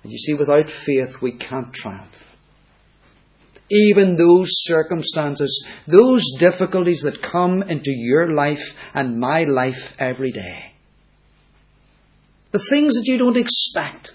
And 0.03 0.11
you 0.11 0.17
see, 0.17 0.33
without 0.33 0.71
faith 0.71 1.21
we 1.21 1.37
can't 1.37 1.75
triumph. 1.75 2.25
Even 3.71 4.17
those 4.17 4.49
circumstances, 4.53 5.69
those 5.87 6.25
difficulties 6.39 7.03
that 7.03 7.21
come 7.21 7.63
into 7.63 7.93
your 7.93 8.33
life 8.33 8.75
and 8.95 9.21
my 9.21 9.45
life 9.45 9.93
every 9.99 10.33
day 10.33 10.68
the 12.51 12.59
things 12.59 12.95
that 12.95 13.05
you 13.05 13.19
don't 13.19 13.37
expect. 13.37 14.13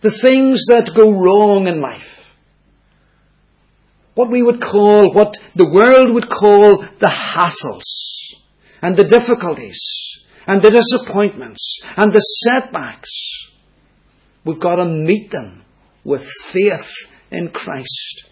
The 0.00 0.10
things 0.10 0.66
that 0.68 0.92
go 0.94 1.10
wrong 1.10 1.66
in 1.66 1.80
life. 1.80 2.02
What 4.14 4.30
we 4.30 4.42
would 4.42 4.60
call, 4.60 5.12
what 5.12 5.36
the 5.54 5.68
world 5.68 6.14
would 6.14 6.28
call 6.28 6.84
the 7.00 7.06
hassles 7.06 8.38
and 8.82 8.96
the 8.96 9.04
difficulties 9.04 9.80
and 10.46 10.62
the 10.62 10.70
disappointments 10.70 11.82
and 11.96 12.12
the 12.12 12.20
setbacks. 12.20 13.10
We've 14.44 14.60
got 14.60 14.76
to 14.76 14.84
meet 14.84 15.30
them 15.30 15.64
with 16.04 16.24
faith 16.24 16.92
in 17.30 17.48
Christ. 17.48 18.24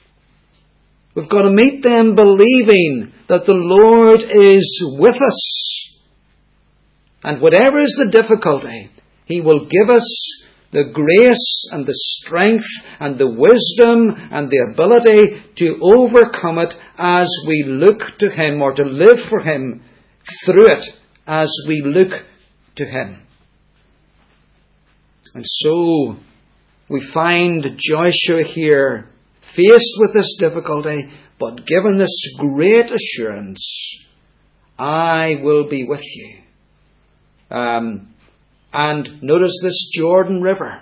We've 1.15 1.29
got 1.29 1.43
to 1.43 1.51
meet 1.51 1.83
them 1.83 2.15
believing 2.15 3.13
that 3.29 3.47
the 3.47 3.55
Lord 3.55 4.21
is 4.31 4.85
with 4.99 5.17
us 5.17 5.72
and 7.23 7.41
whatever 7.41 7.79
is 7.79 7.95
the 7.99 8.11
difficulty, 8.11 8.91
He 9.27 9.41
will 9.41 9.67
give 9.67 9.89
us 9.89 10.45
the 10.73 10.85
grace 10.85 11.69
and 11.71 11.87
the 11.87 11.95
strength 11.95 12.67
and 12.99 13.19
the 13.19 13.29
wisdom 13.29 14.15
and 14.31 14.51
the 14.51 14.67
ability 14.73 15.43
to 15.57 15.79
overcome 15.83 16.59
it 16.59 16.75
as 16.97 17.29
we 17.47 17.65
look 17.67 18.01
to 18.19 18.31
Him 18.31 18.63
or 18.63 18.73
to 18.73 18.85
live 18.85 19.21
for 19.29 19.41
Him 19.41 19.83
through 20.45 20.73
it 20.73 20.89
as 21.27 21.53
we 21.69 21.83
look 21.83 22.11
to 22.77 22.87
Him. 22.87 23.23
And 25.35 25.45
so 25.47 26.17
we 26.89 27.07
find 27.13 27.65
Joshua 27.77 28.43
here 28.43 29.09
faced 29.41 29.97
with 29.99 30.15
this 30.15 30.37
difficulty, 30.39 31.11
but 31.39 31.67
given 31.67 31.99
this 31.99 32.17
great 32.39 32.91
assurance 32.91 33.99
I 34.79 35.37
will 35.43 35.69
be 35.69 35.85
with 35.85 36.03
you. 36.03 36.39
Um, 37.53 38.15
and 38.73 39.23
notice 39.23 39.61
this 39.63 39.91
Jordan 39.95 40.41
River. 40.41 40.81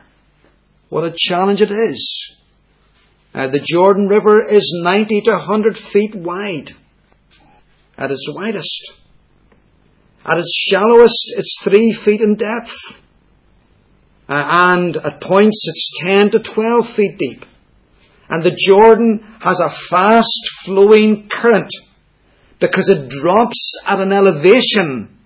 What 0.89 1.03
a 1.03 1.13
challenge 1.17 1.63
it 1.63 1.73
is. 1.73 2.37
Uh, 3.35 3.49
the 3.49 3.59
Jordan 3.59 4.07
River 4.07 4.49
is 4.49 4.81
90 4.85 5.23
to 5.23 5.33
100 5.33 5.77
feet 5.77 6.15
wide 6.15 6.71
at 7.99 8.13
its 8.13 8.33
widest. 8.33 8.93
At 10.25 10.39
its 10.39 10.67
shallowest, 10.71 11.35
it's 11.37 11.61
3 11.65 11.93
feet 11.93 12.21
in 12.21 12.37
depth. 12.37 12.77
Uh, 14.29 14.43
and 14.47 14.97
at 14.97 15.21
points, 15.21 15.67
it's 15.69 15.91
10 16.05 16.31
to 16.31 16.39
12 16.39 16.89
feet 16.89 17.19
deep. 17.19 17.45
And 18.29 18.45
the 18.45 18.57
Jordan 18.57 19.39
has 19.41 19.59
a 19.59 19.71
fast 19.71 20.51
flowing 20.65 21.29
current 21.29 21.73
because 22.61 22.89
it 22.89 23.09
drops 23.09 23.83
at 23.89 23.99
an 23.99 24.13
elevation 24.13 25.20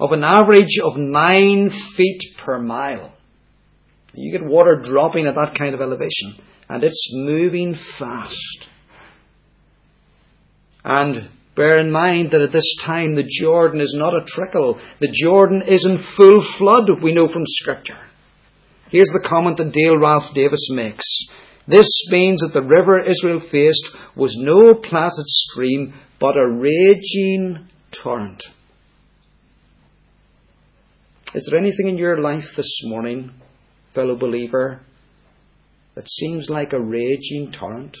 of 0.00 0.12
an 0.12 0.22
average 0.22 0.78
of 0.82 0.96
nine 0.96 1.70
feet 1.70 2.22
per 2.38 2.58
mile. 2.58 3.12
You 4.14 4.32
get 4.32 4.46
water 4.46 4.80
dropping 4.82 5.26
at 5.26 5.34
that 5.34 5.56
kind 5.56 5.74
of 5.74 5.80
elevation, 5.80 6.34
and 6.68 6.84
it's 6.84 7.10
moving 7.14 7.74
fast. 7.74 8.68
And 10.84 11.28
bear 11.54 11.80
in 11.80 11.90
mind 11.90 12.30
that 12.30 12.40
at 12.40 12.52
this 12.52 12.76
time 12.80 13.14
the 13.14 13.28
Jordan 13.28 13.80
is 13.80 13.94
not 13.96 14.14
a 14.14 14.24
trickle. 14.24 14.80
The 15.00 15.12
Jordan 15.12 15.62
is 15.62 15.84
in 15.84 15.98
full 15.98 16.42
flood, 16.56 16.88
we 17.02 17.12
know 17.12 17.28
from 17.28 17.44
Scripture. 17.46 17.98
Here's 18.90 19.10
the 19.10 19.26
comment 19.28 19.58
that 19.58 19.72
Dale 19.72 19.98
Ralph 19.98 20.32
Davis 20.34 20.70
makes. 20.70 21.04
This 21.66 21.90
means 22.10 22.40
that 22.40 22.54
the 22.54 22.62
river 22.62 22.98
Israel 22.98 23.40
faced 23.40 23.94
was 24.16 24.36
no 24.38 24.72
placid 24.74 25.26
stream, 25.26 25.92
but 26.18 26.38
a 26.38 26.48
raging 26.48 27.68
torrent. 27.90 28.42
Is 31.34 31.44
there 31.44 31.58
anything 31.58 31.88
in 31.88 31.98
your 31.98 32.20
life 32.22 32.56
this 32.56 32.80
morning, 32.84 33.32
fellow 33.92 34.16
believer, 34.16 34.80
that 35.94 36.08
seems 36.08 36.48
like 36.48 36.72
a 36.72 36.80
raging 36.80 37.52
torrent? 37.52 37.98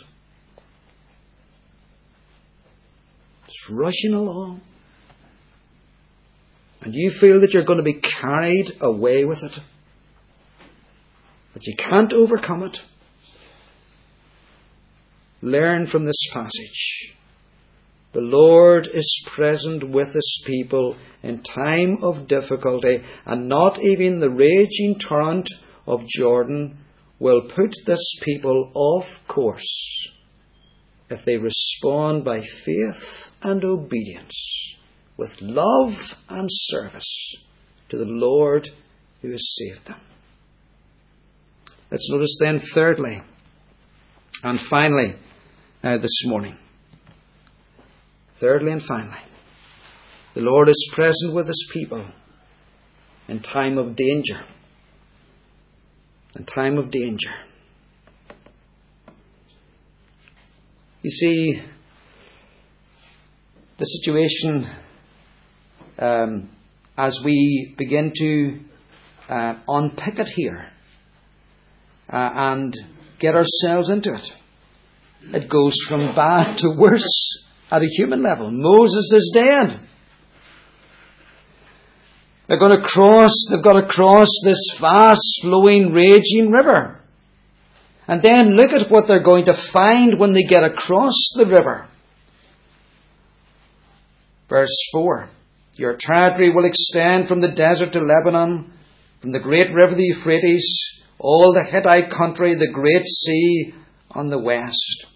It's 3.44 3.70
rushing 3.70 4.14
along. 4.14 4.62
And 6.80 6.94
you 6.94 7.10
feel 7.10 7.40
that 7.40 7.52
you're 7.52 7.64
going 7.64 7.78
to 7.78 7.82
be 7.82 8.00
carried 8.00 8.72
away 8.80 9.24
with 9.24 9.42
it, 9.42 9.60
that 11.52 11.66
you 11.66 11.74
can't 11.76 12.14
overcome 12.14 12.62
it. 12.62 12.80
Learn 15.42 15.86
from 15.86 16.04
this 16.04 16.30
passage. 16.32 17.17
The 18.12 18.20
Lord 18.20 18.88
is 18.92 19.26
present 19.26 19.88
with 19.88 20.14
His 20.14 20.42
people 20.46 20.96
in 21.22 21.42
time 21.42 21.98
of 22.02 22.26
difficulty, 22.26 23.02
and 23.26 23.48
not 23.48 23.82
even 23.82 24.18
the 24.18 24.30
raging 24.30 24.98
torrent 24.98 25.50
of 25.86 26.06
Jordan 26.06 26.78
will 27.18 27.42
put 27.54 27.74
this 27.84 28.18
people 28.22 28.70
off 28.74 29.20
course 29.26 30.08
if 31.10 31.24
they 31.24 31.36
respond 31.36 32.24
by 32.24 32.40
faith 32.40 33.32
and 33.42 33.64
obedience, 33.64 34.76
with 35.16 35.40
love 35.40 36.14
and 36.28 36.48
service 36.50 37.36
to 37.88 37.96
the 37.96 38.04
Lord 38.04 38.68
who 39.22 39.32
has 39.32 39.56
saved 39.56 39.86
them. 39.86 40.00
Let's 41.90 42.10
notice 42.10 42.36
then, 42.40 42.58
thirdly 42.58 43.22
and 44.44 44.60
finally, 44.60 45.16
uh, 45.82 45.98
this 45.98 46.24
morning 46.26 46.56
Thirdly 48.40 48.70
and 48.70 48.82
finally, 48.82 49.18
the 50.34 50.42
Lord 50.42 50.68
is 50.68 50.90
present 50.94 51.34
with 51.34 51.48
His 51.48 51.68
people 51.72 52.06
in 53.26 53.40
time 53.40 53.78
of 53.78 53.96
danger. 53.96 54.40
In 56.36 56.44
time 56.44 56.78
of 56.78 56.90
danger. 56.90 57.30
You 61.02 61.10
see, 61.10 61.62
the 63.78 63.84
situation 63.84 64.70
um, 65.98 66.50
as 66.96 67.20
we 67.24 67.74
begin 67.76 68.12
to 68.16 68.60
uh, 69.28 69.54
unpick 69.66 70.18
it 70.18 70.28
here 70.28 70.70
uh, 72.08 72.30
and 72.34 72.76
get 73.18 73.34
ourselves 73.34 73.90
into 73.90 74.14
it, 74.14 74.32
it 75.34 75.48
goes 75.48 75.74
from 75.88 76.14
bad 76.14 76.56
to 76.58 76.70
worse 76.76 77.47
at 77.70 77.82
a 77.82 77.86
human 77.86 78.22
level. 78.22 78.50
Moses 78.50 79.12
is 79.12 79.32
dead. 79.34 79.80
They're 82.46 82.58
going 82.58 82.80
to 82.80 82.88
cross, 82.88 83.30
they've 83.50 83.62
got 83.62 83.78
to 83.78 83.86
cross 83.86 84.28
this 84.42 84.76
fast 84.78 85.42
flowing, 85.42 85.92
raging 85.92 86.50
river. 86.50 86.98
And 88.06 88.22
then 88.22 88.56
look 88.56 88.70
at 88.70 88.90
what 88.90 89.06
they're 89.06 89.22
going 89.22 89.44
to 89.46 89.70
find 89.70 90.18
when 90.18 90.32
they 90.32 90.44
get 90.44 90.64
across 90.64 91.12
the 91.36 91.44
river. 91.44 91.86
Verse 94.48 94.74
4 94.92 95.28
Your 95.74 95.96
territory 96.00 96.50
will 96.50 96.64
extend 96.64 97.28
from 97.28 97.42
the 97.42 97.52
desert 97.52 97.92
to 97.92 98.00
Lebanon, 98.00 98.72
from 99.20 99.32
the 99.32 99.40
great 99.40 99.74
river 99.74 99.94
the 99.94 100.04
Euphrates, 100.04 101.02
all 101.18 101.52
the 101.52 101.64
Hittite 101.64 102.10
country, 102.10 102.54
the 102.54 102.72
Great 102.72 103.04
Sea 103.04 103.74
on 104.10 104.28
the 104.28 104.38
west. 104.38 105.06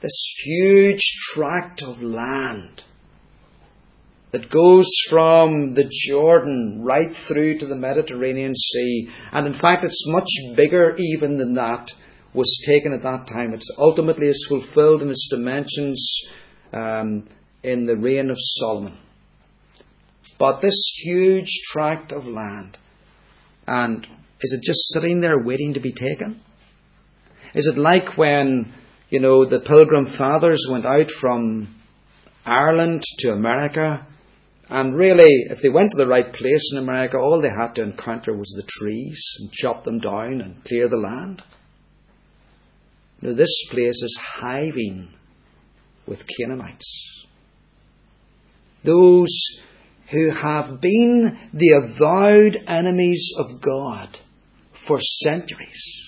This 0.00 0.34
huge 0.44 1.02
tract 1.32 1.82
of 1.82 2.02
land 2.02 2.84
that 4.32 4.48
goes 4.48 4.88
from 5.08 5.74
the 5.74 5.90
Jordan 5.90 6.82
right 6.82 7.14
through 7.14 7.58
to 7.58 7.66
the 7.66 7.76
Mediterranean 7.76 8.54
Sea. 8.54 9.10
And 9.32 9.46
in 9.46 9.52
fact, 9.52 9.84
it's 9.84 10.06
much 10.06 10.28
bigger 10.56 10.94
even 10.96 11.34
than 11.36 11.54
that 11.54 11.92
was 12.32 12.62
taken 12.66 12.92
at 12.92 13.02
that 13.02 13.26
time. 13.26 13.52
It 13.52 13.64
ultimately 13.76 14.28
is 14.28 14.46
fulfilled 14.48 15.02
in 15.02 15.10
its 15.10 15.28
dimensions 15.30 16.22
um, 16.72 17.28
in 17.62 17.84
the 17.84 17.96
reign 17.96 18.30
of 18.30 18.36
Solomon. 18.38 18.96
But 20.38 20.62
this 20.62 20.80
huge 21.02 21.50
tract 21.70 22.12
of 22.12 22.24
land, 22.24 22.78
and 23.66 24.06
is 24.40 24.52
it 24.52 24.62
just 24.62 24.88
sitting 24.92 25.20
there 25.20 25.42
waiting 25.42 25.74
to 25.74 25.80
be 25.80 25.92
taken? 25.92 26.40
Is 27.52 27.66
it 27.66 27.76
like 27.76 28.16
when, 28.16 28.72
you 29.10 29.20
know, 29.20 29.44
the 29.44 29.60
pilgrim 29.60 30.06
fathers 30.06 30.66
went 30.70 30.86
out 30.86 31.10
from 31.10 31.76
Ireland 32.46 33.02
to 33.18 33.30
America 33.30 34.06
and 34.70 34.94
really, 34.94 35.46
if 35.50 35.60
they 35.60 35.68
went 35.68 35.90
to 35.90 35.96
the 35.96 36.06
right 36.06 36.32
place 36.32 36.70
in 36.72 36.78
America, 36.78 37.18
all 37.18 37.42
they 37.42 37.48
had 37.48 37.74
to 37.74 37.82
encounter 37.82 38.32
was 38.32 38.54
the 38.56 38.68
trees 38.68 39.20
and 39.40 39.50
chop 39.50 39.84
them 39.84 39.98
down 39.98 40.40
and 40.40 40.64
clear 40.64 40.88
the 40.88 40.96
land. 40.96 41.42
Now, 43.20 43.34
this 43.34 43.66
place 43.68 44.00
is 44.00 44.20
hiving 44.40 45.08
with 46.06 46.24
Canaanites. 46.38 47.26
Those 48.84 49.60
who 50.12 50.30
have 50.30 50.80
been 50.80 51.36
the 51.52 51.82
avowed 51.82 52.62
enemies 52.68 53.34
of 53.38 53.60
God 53.60 54.20
for 54.86 55.00
centuries. 55.00 55.99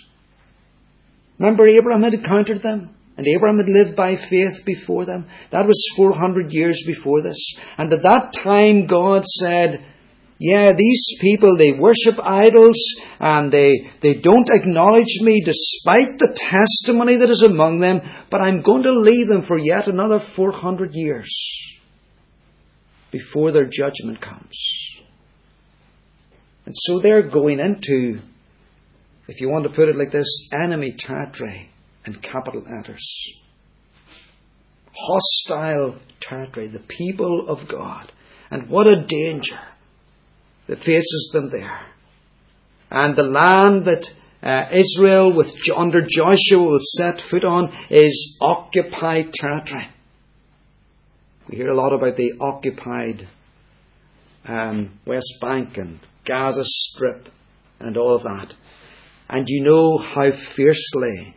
Remember, 1.43 1.67
Abraham 1.67 2.05
had 2.05 2.15
encountered 2.15 2.63
them? 2.63 2.95
And 3.17 3.27
Abraham 3.27 3.59
had 3.59 3.69
lived 3.69 3.97
by 3.97 4.15
faith 4.15 4.65
before 4.65 5.05
them. 5.05 5.27
That 5.51 5.67
was 5.67 5.91
400 5.97 6.53
years 6.53 6.85
before 6.87 7.21
this. 7.21 7.57
And 7.77 7.93
at 7.93 8.03
that 8.03 8.33
time, 8.33 8.87
God 8.87 9.27
said, 9.27 9.85
yeah, 10.39 10.73
these 10.77 11.19
people, 11.21 11.57
they 11.57 11.73
worship 11.73 12.25
idols 12.25 12.79
and 13.19 13.51
they, 13.51 13.91
they 14.03 14.15
don't 14.15 14.49
acknowledge 14.51 15.21
me 15.21 15.43
despite 15.45 16.19
the 16.19 16.33
testimony 16.33 17.17
that 17.17 17.29
is 17.29 17.43
among 17.43 17.81
them, 17.81 18.01
but 18.31 18.41
I'm 18.41 18.61
going 18.61 18.85
to 18.85 18.93
leave 18.93 19.27
them 19.27 19.43
for 19.43 19.59
yet 19.59 19.89
another 19.89 20.21
400 20.21 20.91
years 20.95 21.29
before 23.11 23.51
their 23.51 23.67
judgment 23.67 24.21
comes. 24.21 24.57
And 26.67 26.75
so 26.77 27.01
they're 27.01 27.29
going 27.29 27.59
into, 27.59 28.21
if 29.29 29.41
you 29.41 29.49
want 29.49 29.65
to 29.65 29.71
put 29.71 29.89
it 29.89 29.97
like 29.97 30.11
this, 30.11 30.51
enemy 30.53 30.95
territory 30.97 31.71
and 32.05 32.23
capital 32.23 32.63
letters. 32.63 33.41
Hostile 34.95 35.97
territory, 36.21 36.69
the 36.69 36.81
people 36.81 37.49
of 37.49 37.69
God. 37.69 38.13
And 38.51 38.69
what 38.69 38.87
a 38.87 39.03
danger 39.03 39.59
that 40.67 40.81
faces 40.81 41.31
them 41.33 41.51
there. 41.51 41.87
And 42.91 43.17
the 43.17 43.25
land 43.25 43.87
that 43.87 44.07
uh, 44.43 44.69
Israel 44.77 45.35
with 45.35 45.57
under 45.75 46.03
Joshua 46.03 46.63
will 46.63 46.79
set 46.81 47.23
foot 47.31 47.45
on 47.45 47.73
is 47.89 48.39
occupied 48.43 49.33
territory. 49.33 49.89
We 51.49 51.57
hear 51.57 51.71
a 51.71 51.77
lot 51.77 51.93
about 51.93 52.17
the 52.17 52.33
occupied 52.41 53.29
um, 54.45 54.99
West 55.07 55.39
Bank 55.41 55.77
and 55.77 56.01
Gaza 56.25 56.65
Strip 56.65 57.29
and 57.81 57.97
all 57.97 58.15
of 58.15 58.23
that. 58.25 58.55
And 59.33 59.49
you 59.49 59.63
know 59.63 59.97
how 59.97 60.31
fiercely 60.31 61.35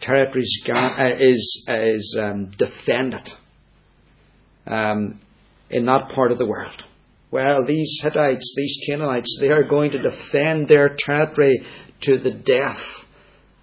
territory 0.00 0.44
uh, 0.74 1.10
is, 1.20 1.66
is 1.68 2.18
um, 2.18 2.46
defended 2.46 3.30
um, 4.66 5.20
in 5.68 5.84
that 5.84 6.08
part 6.14 6.32
of 6.32 6.38
the 6.38 6.46
world. 6.46 6.82
Well, 7.30 7.66
these 7.66 8.00
Hittites, 8.02 8.54
these 8.56 8.78
Canaanites, 8.88 9.36
they 9.38 9.50
are 9.50 9.64
going 9.64 9.90
to 9.90 9.98
defend 9.98 10.66
their 10.66 10.96
territory 10.98 11.62
to 12.00 12.18
the 12.18 12.30
death. 12.30 13.04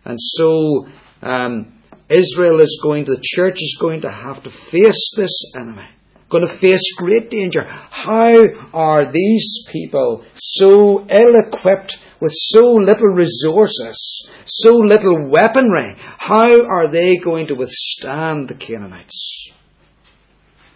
And 0.06 0.20
so 0.22 0.88
um, 1.24 1.82
Israel 2.10 2.62
is 2.62 2.80
going 2.84 3.06
to, 3.06 3.16
the 3.16 3.24
church 3.24 3.56
is 3.56 3.76
going 3.82 4.02
to 4.02 4.12
have 4.12 4.44
to 4.44 4.52
face 4.72 5.14
this 5.18 5.52
enemy, 5.56 5.88
going 6.30 6.48
to 6.48 6.54
face 6.54 6.94
great 6.96 7.32
danger. 7.32 7.62
How 7.64 8.44
are 8.72 9.12
these 9.12 9.68
people 9.72 10.24
so 10.36 11.08
ill 11.10 11.36
equipped 11.48 11.98
with 12.22 12.32
so 12.34 12.74
little 12.74 13.14
resources, 13.14 14.30
so 14.46 14.76
little 14.76 15.30
weaponry, 15.30 15.96
how 16.18 16.66
are 16.66 16.92
they 16.92 17.18
going 17.18 17.48
to 17.48 17.56
withstand 17.56 18.48
the 18.48 18.56
Canaanites? 18.56 19.52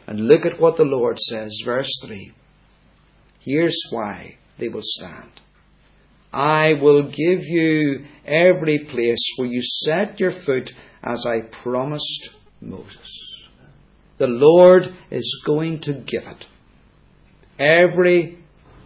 And 0.07 0.27
look 0.27 0.45
at 0.45 0.59
what 0.59 0.77
the 0.77 0.85
Lord 0.85 1.19
says, 1.19 1.57
verse 1.65 1.89
3. 2.05 2.33
Here's 3.39 3.77
why 3.89 4.37
they 4.57 4.69
will 4.69 4.81
stand. 4.83 5.31
I 6.31 6.73
will 6.81 7.03
give 7.03 7.41
you 7.43 8.05
every 8.25 8.85
place 8.89 9.23
where 9.37 9.49
you 9.49 9.61
set 9.61 10.19
your 10.19 10.31
foot 10.31 10.71
as 11.03 11.25
I 11.25 11.41
promised 11.41 12.29
Moses. 12.59 13.33
The 14.17 14.27
Lord 14.27 14.87
is 15.11 15.43
going 15.45 15.81
to 15.81 15.93
give 15.93 16.23
it. 16.23 16.47
Every 17.59 18.39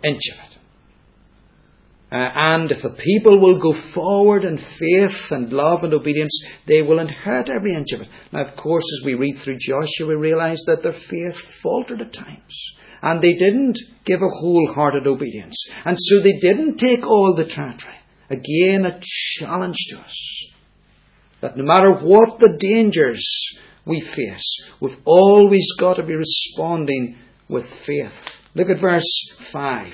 inch 0.03 0.21
of 0.33 0.39
it. 0.39 0.46
Uh, 2.09 2.15
and 2.33 2.71
if 2.71 2.83
the 2.83 2.89
people 2.89 3.37
will 3.37 3.59
go 3.59 3.73
forward 3.73 4.45
in 4.45 4.57
faith 4.57 5.29
and 5.31 5.51
love 5.51 5.83
and 5.83 5.93
obedience, 5.93 6.45
they 6.65 6.81
will 6.81 6.99
inherit 6.99 7.49
every 7.49 7.73
inch 7.73 7.91
of 7.91 8.01
it. 8.01 8.07
Now, 8.31 8.45
of 8.45 8.55
course, 8.55 8.85
as 8.97 9.05
we 9.05 9.15
read 9.15 9.37
through 9.37 9.57
Joshua, 9.57 10.07
we 10.07 10.15
realize 10.15 10.63
that 10.67 10.83
their 10.83 10.93
faith 10.93 11.37
faltered 11.37 11.99
at 12.01 12.13
times. 12.13 12.75
And 13.01 13.21
they 13.21 13.33
didn't 13.33 13.77
give 14.05 14.21
a 14.21 14.39
wholehearted 14.39 15.05
obedience. 15.05 15.69
And 15.83 15.97
so 15.99 16.21
they 16.21 16.33
didn't 16.33 16.77
take 16.77 17.05
all 17.05 17.35
the 17.35 17.45
territory. 17.45 17.95
Again, 18.29 18.85
a 18.85 18.99
challenge 19.01 19.77
to 19.89 19.99
us. 19.99 20.49
That 21.41 21.57
no 21.57 21.63
matter 21.65 21.91
what 21.91 22.39
the 22.39 22.55
dangers 22.57 23.21
we 23.85 23.99
face, 24.01 24.65
we've 24.79 24.97
always 25.03 25.67
got 25.77 25.95
to 25.95 26.03
be 26.03 26.15
responding 26.15 27.17
with 27.49 27.67
faith. 27.67 28.31
Look 28.55 28.69
at 28.69 28.79
verse 28.79 29.35
5. 29.51 29.93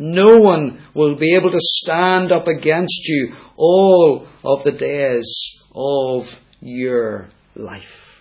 No 0.00 0.38
one 0.38 0.80
will 0.94 1.16
be 1.16 1.34
able 1.34 1.50
to 1.50 1.58
stand 1.58 2.30
up 2.30 2.46
against 2.46 3.08
you 3.08 3.34
all 3.56 4.28
of 4.44 4.62
the 4.62 4.70
days 4.70 5.28
of 5.74 6.24
your 6.60 7.28
life. 7.56 8.20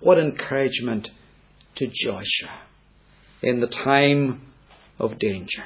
What 0.00 0.18
encouragement 0.18 1.08
to 1.76 1.86
Joshua 1.86 2.60
in 3.42 3.60
the 3.60 3.66
time 3.66 4.42
of 4.98 5.18
danger. 5.18 5.64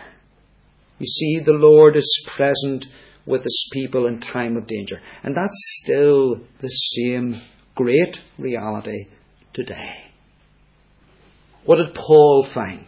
You 1.01 1.07
see, 1.07 1.41
the 1.41 1.55
Lord 1.55 1.97
is 1.97 2.29
present 2.37 2.87
with 3.27 3.43
his 3.43 3.71
people 3.73 4.07
in 4.07 4.21
time 4.21 4.57
of 4.57 4.67
danger. 4.67 5.01
And 5.23 5.35
that's 5.35 5.81
still 5.83 6.41
the 6.61 6.69
same 6.69 7.41
great 7.75 8.21
reality 8.39 9.07
today. 9.53 10.05
What 11.65 11.77
did 11.77 11.95
Paul 11.95 12.45
find? 12.45 12.87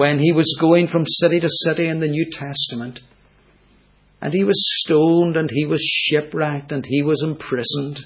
When 0.00 0.18
he 0.18 0.32
was 0.32 0.56
going 0.58 0.86
from 0.86 1.04
city 1.04 1.38
to 1.40 1.48
city 1.50 1.86
in 1.86 2.00
the 2.00 2.08
New 2.08 2.24
Testament. 2.32 3.00
And 4.22 4.32
he 4.32 4.44
was 4.44 4.56
stoned 4.82 5.36
and 5.36 5.50
he 5.50 5.66
was 5.66 5.82
shipwrecked 5.82 6.72
and 6.72 6.86
he 6.86 7.02
was 7.02 7.22
imprisoned. 7.22 8.00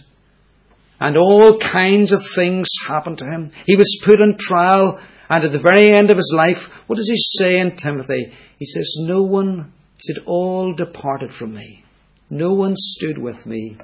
And 0.99 1.17
all 1.17 1.61
kinds 1.61 2.11
of 2.11 2.21
things 2.35 2.67
happened 2.85 3.19
to 3.19 3.27
him. 3.27 3.53
He 3.65 3.77
was 3.77 4.03
put 4.05 4.21
on 4.21 4.37
trial 4.41 4.99
and 5.29 5.45
at 5.45 5.53
the 5.53 5.61
very 5.61 5.87
end 5.87 6.11
of 6.11 6.17
his 6.17 6.35
life, 6.37 6.69
what 6.89 6.97
does 6.97 7.09
he 7.09 7.17
say 7.17 7.61
in 7.61 7.77
Timothy? 7.77 8.33
He 8.59 8.67
says, 8.67 8.97
No 8.99 9.23
one, 9.23 9.73
said, 10.01 10.17
all 10.27 10.75
departed 10.75 11.33
from 11.33 11.55
me. 11.55 11.85
No 12.29 12.55
one 12.55 12.75
stood 12.77 13.19
with 13.19 13.47
me, 13.47 13.79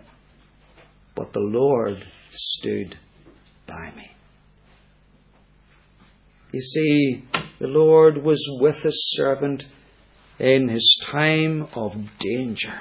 but 1.15 1.33
the 1.33 1.39
Lord 1.39 2.05
stood 2.33 2.99
by 3.69 3.93
me. 3.97 4.11
You 6.53 6.61
see, 6.61 7.25
the 7.61 7.69
Lord 7.69 8.25
was 8.25 8.45
with 8.61 8.83
his 8.83 9.13
servant 9.13 9.67
in 10.39 10.69
his 10.69 10.99
time 11.05 11.69
of 11.75 11.97
danger. 12.19 12.81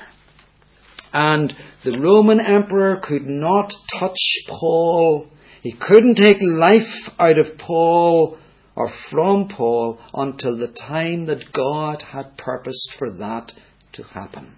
And 1.14 1.56
the 1.84 2.00
Roman 2.00 2.40
emperor 2.40 2.98
could 2.98 3.28
not 3.28 3.76
touch 4.00 4.20
Paul. 4.48 5.28
He 5.62 5.74
couldn't 5.74 6.16
take 6.16 6.38
life 6.42 7.10
out 7.20 7.38
of 7.38 7.58
Paul 7.58 8.38
or 8.76 8.90
from 8.90 9.50
Paul 9.50 10.00
until 10.14 10.58
the 10.58 10.68
time 10.68 11.26
that 11.26 11.52
God 11.52 12.02
had 12.02 12.38
purposed 12.38 12.96
for 12.98 13.12
that 13.14 13.54
to 13.94 14.04
happen. 14.04 14.56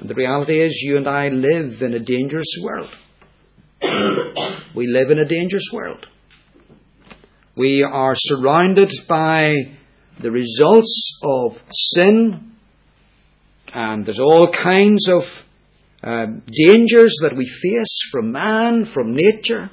And 0.00 0.08
the 0.08 0.14
reality 0.14 0.60
is, 0.60 0.80
you 0.82 0.96
and 0.96 1.08
I 1.08 1.28
live 1.28 1.82
in 1.82 1.94
a 1.94 1.98
dangerous 1.98 2.56
world. 2.62 2.90
we 4.74 4.86
live 4.86 5.10
in 5.10 5.18
a 5.18 5.24
dangerous 5.24 5.70
world. 5.72 6.06
We 7.58 7.82
are 7.82 8.14
surrounded 8.14 8.92
by 9.08 9.52
the 10.20 10.30
results 10.30 11.18
of 11.24 11.58
sin, 11.72 12.52
and 13.74 14.06
there's 14.06 14.20
all 14.20 14.52
kinds 14.52 15.08
of 15.08 15.24
uh, 16.00 16.26
dangers 16.46 17.16
that 17.22 17.36
we 17.36 17.46
face 17.46 17.98
from 18.12 18.30
man, 18.30 18.84
from 18.84 19.12
nature, 19.12 19.72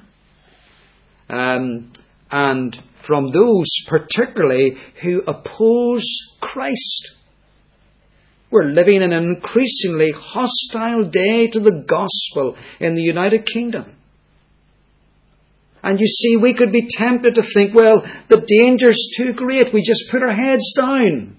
um, 1.29 1.93
and 2.31 2.75
from 2.95 3.31
those 3.31 3.69
particularly 3.87 4.77
who 5.03 5.21
oppose 5.21 6.07
Christ. 6.41 7.11
We're 8.49 8.63
living 8.63 9.03
in 9.03 9.13
an 9.13 9.25
increasingly 9.25 10.11
hostile 10.11 11.03
day 11.11 11.49
to 11.49 11.59
the 11.59 11.83
gospel 11.85 12.57
in 12.79 12.95
the 12.95 13.03
United 13.03 13.45
Kingdom. 13.45 13.94
And 15.85 15.99
you 15.99 16.07
see, 16.07 16.35
we 16.35 16.55
could 16.55 16.71
be 16.71 16.87
tempted 16.89 17.35
to 17.35 17.43
think, 17.43 17.75
well, 17.75 18.03
the 18.27 18.43
danger's 18.47 19.07
too 19.15 19.33
great. 19.33 19.71
We 19.71 19.83
just 19.83 20.09
put 20.09 20.23
our 20.23 20.33
heads 20.33 20.73
down. 20.75 21.37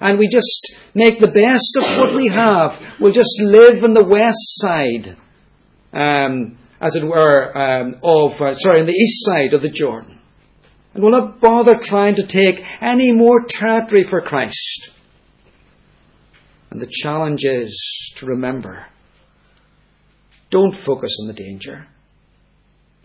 And 0.00 0.18
we 0.18 0.28
just 0.28 0.76
make 0.94 1.20
the 1.20 1.30
best 1.30 1.76
of 1.76 1.98
what 1.98 2.14
we 2.14 2.28
have. 2.28 2.80
We'll 2.98 3.12
just 3.12 3.38
live 3.42 3.84
on 3.84 3.92
the 3.92 4.02
west 4.02 4.38
side, 4.38 5.14
um, 5.92 6.56
as 6.80 6.96
it 6.96 7.04
were, 7.04 7.54
um, 7.54 7.96
of, 8.02 8.40
uh, 8.40 8.54
sorry, 8.54 8.80
on 8.80 8.86
the 8.86 8.94
east 8.94 9.26
side 9.26 9.52
of 9.52 9.60
the 9.60 9.68
Jordan. 9.68 10.18
And 10.94 11.02
we'll 11.02 11.12
not 11.12 11.38
bother 11.38 11.74
trying 11.82 12.14
to 12.14 12.26
take 12.26 12.64
any 12.80 13.12
more 13.12 13.44
territory 13.46 14.06
for 14.08 14.22
Christ. 14.22 14.88
And 16.70 16.80
the 16.80 16.88
challenge 16.90 17.44
is 17.44 18.14
to 18.16 18.24
remember 18.24 18.86
don't 20.48 20.74
focus 20.74 21.14
on 21.20 21.28
the 21.28 21.34
danger. 21.34 21.86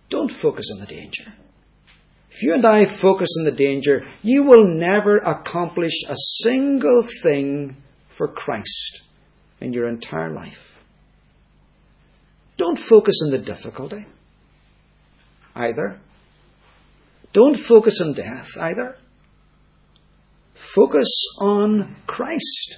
Don't 0.09 0.31
focus 0.31 0.69
on 0.73 0.79
the 0.79 0.85
danger. 0.85 1.33
If 2.31 2.43
you 2.43 2.53
and 2.53 2.65
I 2.65 2.85
focus 2.85 3.29
on 3.39 3.45
the 3.45 3.51
danger, 3.51 4.05
you 4.21 4.43
will 4.43 4.67
never 4.67 5.17
accomplish 5.17 5.93
a 6.07 6.15
single 6.15 7.03
thing 7.23 7.77
for 8.09 8.27
Christ 8.27 9.01
in 9.61 9.73
your 9.73 9.87
entire 9.87 10.33
life. 10.33 10.73
Don't 12.57 12.79
focus 12.79 13.21
on 13.25 13.31
the 13.31 13.37
difficulty 13.37 14.05
either. 15.55 15.99
Don't 17.33 17.57
focus 17.57 17.99
on 18.01 18.13
death 18.13 18.49
either. 18.59 18.97
Focus 20.73 21.09
on 21.39 21.95
Christ 22.05 22.77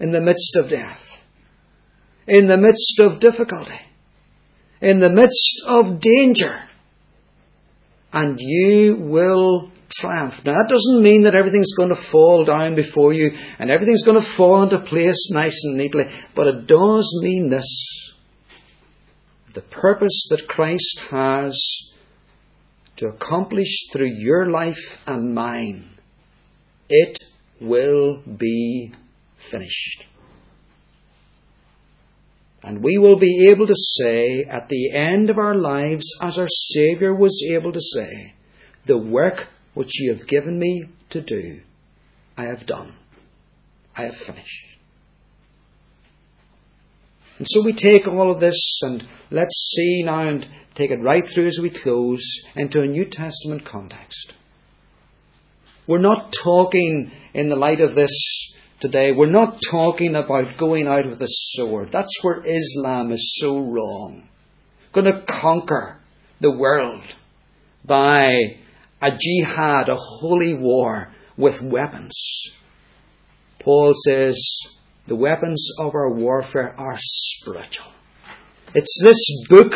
in 0.00 0.10
the 0.10 0.20
midst 0.20 0.56
of 0.56 0.68
death, 0.68 1.24
in 2.26 2.46
the 2.46 2.58
midst 2.58 3.00
of 3.00 3.18
difficulty 3.18 3.80
in 4.84 4.98
the 4.98 5.10
midst 5.10 5.62
of 5.66 6.00
danger, 6.00 6.60
and 8.12 8.38
you 8.38 8.96
will 8.98 9.70
triumph. 9.88 10.44
Now, 10.44 10.52
that 10.58 10.68
doesn't 10.68 11.02
mean 11.02 11.22
that 11.22 11.34
everything's 11.34 11.74
going 11.74 11.94
to 11.94 12.00
fall 12.00 12.44
down 12.44 12.74
before 12.74 13.12
you 13.12 13.30
and 13.58 13.70
everything's 13.70 14.04
going 14.04 14.20
to 14.20 14.32
fall 14.32 14.62
into 14.62 14.78
place 14.80 15.30
nice 15.30 15.58
and 15.64 15.76
neatly, 15.76 16.04
but 16.34 16.46
it 16.46 16.66
does 16.66 17.20
mean 17.22 17.48
this 17.48 17.66
the 19.54 19.62
purpose 19.62 20.26
that 20.30 20.48
Christ 20.48 21.04
has 21.10 21.56
to 22.96 23.06
accomplish 23.06 23.88
through 23.92 24.10
your 24.10 24.50
life 24.50 24.98
and 25.06 25.34
mine, 25.34 25.90
it 26.88 27.18
will 27.60 28.20
be 28.22 28.92
finished. 29.36 30.08
And 32.64 32.82
we 32.82 32.96
will 32.96 33.18
be 33.18 33.50
able 33.50 33.66
to 33.66 33.74
say 33.74 34.46
at 34.48 34.70
the 34.70 34.94
end 34.94 35.28
of 35.28 35.36
our 35.36 35.54
lives, 35.54 36.06
as 36.22 36.38
our 36.38 36.48
Saviour 36.48 37.14
was 37.14 37.46
able 37.52 37.72
to 37.72 37.80
say, 37.80 38.32
The 38.86 38.96
work 38.96 39.48
which 39.74 40.00
you 40.00 40.14
have 40.14 40.26
given 40.26 40.58
me 40.58 40.86
to 41.10 41.20
do, 41.20 41.60
I 42.38 42.46
have 42.46 42.64
done. 42.64 42.94
I 43.94 44.04
have 44.04 44.16
finished. 44.16 44.66
And 47.38 47.46
so 47.50 47.62
we 47.62 47.74
take 47.74 48.08
all 48.08 48.30
of 48.30 48.40
this 48.40 48.80
and 48.82 49.06
let's 49.30 49.74
see 49.76 50.02
now 50.02 50.26
and 50.26 50.48
take 50.74 50.90
it 50.90 51.02
right 51.02 51.26
through 51.26 51.46
as 51.46 51.58
we 51.60 51.68
close 51.68 52.24
into 52.56 52.80
a 52.80 52.86
New 52.86 53.04
Testament 53.04 53.66
context. 53.66 54.32
We're 55.86 55.98
not 55.98 56.32
talking 56.32 57.10
in 57.34 57.48
the 57.48 57.56
light 57.56 57.82
of 57.82 57.94
this 57.94 58.54
today, 58.84 59.12
we're 59.12 59.30
not 59.30 59.62
talking 59.70 60.14
about 60.14 60.58
going 60.58 60.86
out 60.86 61.08
with 61.08 61.18
a 61.22 61.26
sword. 61.26 61.90
That's 61.90 62.18
where 62.20 62.42
Islam 62.44 63.12
is 63.12 63.38
so 63.40 63.58
wrong. 63.58 64.28
Going 64.92 65.06
to 65.06 65.24
conquer 65.26 65.96
the 66.40 66.50
world 66.50 67.02
by 67.82 68.22
a 69.00 69.10
jihad, 69.18 69.88
a 69.88 69.96
holy 69.96 70.52
war 70.52 71.14
with 71.38 71.62
weapons. 71.62 72.14
Paul 73.58 73.92
says 74.06 74.38
the 75.06 75.16
weapons 75.16 75.66
of 75.78 75.94
our 75.94 76.12
warfare 76.12 76.74
are 76.78 76.98
spiritual. 76.98 77.90
It's 78.74 79.00
this 79.02 79.46
book 79.48 79.72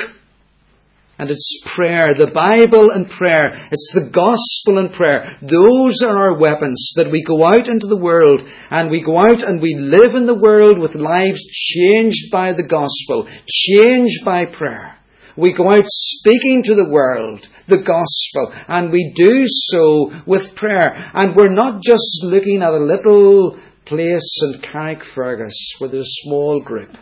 and 1.19 1.31
it's 1.31 1.61
prayer, 1.65 2.15
the 2.15 2.31
Bible 2.33 2.91
and 2.91 3.09
prayer. 3.09 3.69
It's 3.73 3.91
the 3.93 4.09
gospel 4.09 4.79
and 4.79 4.93
prayer. 4.93 5.37
Those 5.43 6.03
are 6.03 6.17
our 6.17 6.39
weapons 6.39 6.93
that 6.97 7.11
we 7.11 7.25
go 7.25 7.45
out 7.45 7.69
into 7.69 7.89
the 7.89 7.97
world 7.97 8.43
and 8.71 8.89
we 8.91 9.03
go 9.03 9.19
out 9.19 9.43
and 9.43 9.61
we 9.61 9.77
live 9.77 10.15
in 10.15 10.27
the 10.27 10.39
world 10.39 10.79
with 10.79 10.95
lives 10.95 11.45
changed 11.45 12.31
by 12.31 12.53
the 12.53 12.63
gospel, 12.63 13.29
changed 13.49 14.25
by 14.25 14.47
prayer. 14.47 14.97
We 15.37 15.53
go 15.53 15.71
out 15.71 15.85
speaking 15.87 16.63
to 16.65 16.75
the 16.75 16.89
world 16.89 17.49
the 17.69 17.79
gospel 17.79 18.53
and 18.67 18.91
we 18.91 19.13
do 19.17 19.43
so 19.47 20.13
with 20.27 20.55
prayer. 20.55 21.11
And 21.15 21.35
we're 21.37 21.53
not 21.53 21.83
just 21.83 22.23
looking 22.23 22.63
at 22.63 22.73
a 22.73 22.79
little 22.79 23.59
place 23.85 24.41
in 24.43 24.61
Carrickfergus 24.61 25.81
with 25.81 25.95
a 25.95 26.05
small 26.05 26.61
group 26.61 26.97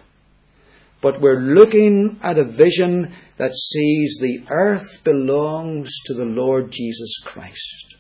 but 1.01 1.21
we're 1.21 1.41
looking 1.41 2.19
at 2.23 2.39
a 2.39 2.45
vision 2.45 3.15
that 3.37 3.53
sees 3.53 4.19
the 4.21 4.45
earth 4.51 5.05
belongs 5.05 5.91
to 6.07 6.15
the 6.15 6.25
Lord 6.25 6.71
Jesus 6.71 7.21
Christ. 7.25 7.97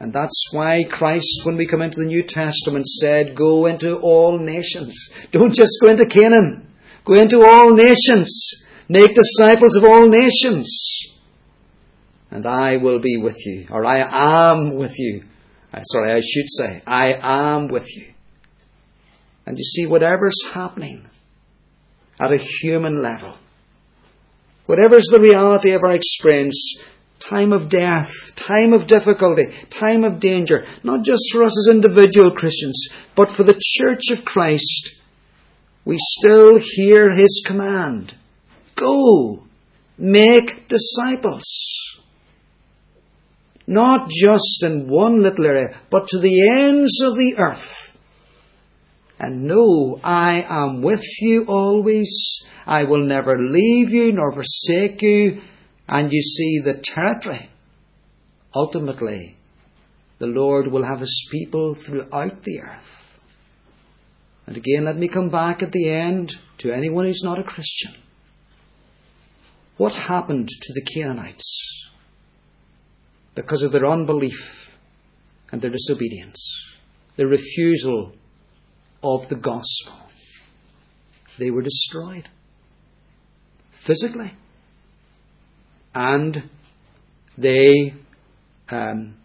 And 0.00 0.12
that's 0.12 0.50
why 0.52 0.84
Christ, 0.88 1.40
when 1.44 1.56
we 1.56 1.66
come 1.66 1.82
into 1.82 1.98
the 1.98 2.06
New 2.06 2.22
Testament, 2.22 2.86
said, 2.86 3.34
Go 3.34 3.66
into 3.66 3.96
all 3.96 4.38
nations. 4.38 5.10
Don't 5.32 5.54
just 5.54 5.78
go 5.82 5.90
into 5.90 6.06
Canaan. 6.06 6.68
Go 7.04 7.14
into 7.14 7.42
all 7.44 7.74
nations. 7.74 8.64
Make 8.88 9.14
disciples 9.14 9.76
of 9.76 9.84
all 9.84 10.08
nations. 10.08 11.00
And 12.30 12.46
I 12.46 12.76
will 12.76 13.00
be 13.00 13.16
with 13.16 13.44
you. 13.44 13.66
Or 13.70 13.84
I 13.84 14.52
am 14.52 14.76
with 14.76 14.98
you. 14.98 15.24
Uh, 15.72 15.82
sorry, 15.82 16.12
I 16.12 16.20
should 16.20 16.48
say, 16.48 16.82
I 16.86 17.14
am 17.20 17.68
with 17.68 17.86
you. 17.96 18.12
And 19.48 19.56
you 19.56 19.64
see, 19.64 19.86
whatever's 19.86 20.44
happening, 20.52 21.06
at 22.20 22.34
a 22.34 22.36
human 22.36 23.00
level. 23.00 23.38
Whatever 24.66 24.96
is 24.96 25.06
the 25.10 25.22
reality 25.22 25.70
of 25.70 25.82
our 25.82 25.94
experience, 25.94 26.82
time 27.18 27.54
of 27.54 27.70
death, 27.70 28.12
time 28.36 28.74
of 28.74 28.86
difficulty, 28.86 29.46
time 29.70 30.04
of 30.04 30.20
danger, 30.20 30.66
not 30.84 31.02
just 31.02 31.22
for 31.32 31.44
us 31.44 31.58
as 31.58 31.74
individual 31.74 32.32
Christians, 32.32 32.90
but 33.16 33.36
for 33.36 33.42
the 33.42 33.58
Church 33.58 34.10
of 34.10 34.22
Christ, 34.22 35.00
we 35.86 35.96
still 35.98 36.58
hear 36.60 37.16
His 37.16 37.42
command 37.46 38.14
Go, 38.74 39.44
make 39.96 40.68
disciples. 40.68 41.46
Not 43.66 44.10
just 44.10 44.62
in 44.62 44.90
one 44.90 45.20
little 45.20 45.46
area, 45.46 45.80
but 45.88 46.08
to 46.08 46.18
the 46.18 46.46
ends 46.60 47.00
of 47.02 47.14
the 47.14 47.36
earth 47.38 47.87
and 49.18 49.44
know 49.44 49.98
I 50.02 50.42
am 50.48 50.82
with 50.82 51.04
you 51.20 51.44
always. 51.46 52.46
I 52.66 52.84
will 52.84 53.04
never 53.04 53.36
leave 53.38 53.90
you 53.90 54.12
nor 54.12 54.32
forsake 54.32 55.02
you. 55.02 55.40
And 55.88 56.12
you 56.12 56.22
see 56.22 56.60
the 56.60 56.80
territory. 56.82 57.50
Ultimately, 58.54 59.36
the 60.18 60.26
Lord 60.26 60.70
will 60.70 60.84
have 60.84 61.00
His 61.00 61.28
people 61.30 61.74
throughout 61.74 62.42
the 62.44 62.60
earth. 62.60 62.98
And 64.46 64.56
again, 64.56 64.84
let 64.84 64.96
me 64.96 65.08
come 65.08 65.30
back 65.30 65.62
at 65.62 65.72
the 65.72 65.90
end 65.90 66.34
to 66.58 66.72
anyone 66.72 67.04
who's 67.04 67.22
not 67.22 67.38
a 67.38 67.44
Christian. 67.44 67.94
What 69.76 69.94
happened 69.94 70.48
to 70.48 70.72
the 70.72 70.82
Canaanites? 70.82 71.88
Because 73.34 73.62
of 73.62 73.72
their 73.72 73.86
unbelief 73.86 74.70
and 75.52 75.60
their 75.60 75.70
disobedience, 75.70 76.42
their 77.16 77.28
refusal 77.28 78.12
of 79.02 79.28
the 79.28 79.36
gospel. 79.36 79.94
They 81.38 81.50
were 81.50 81.62
destroyed 81.62 82.28
physically, 83.72 84.32
and 85.94 86.50
they 87.36 87.94
um, 88.70 89.16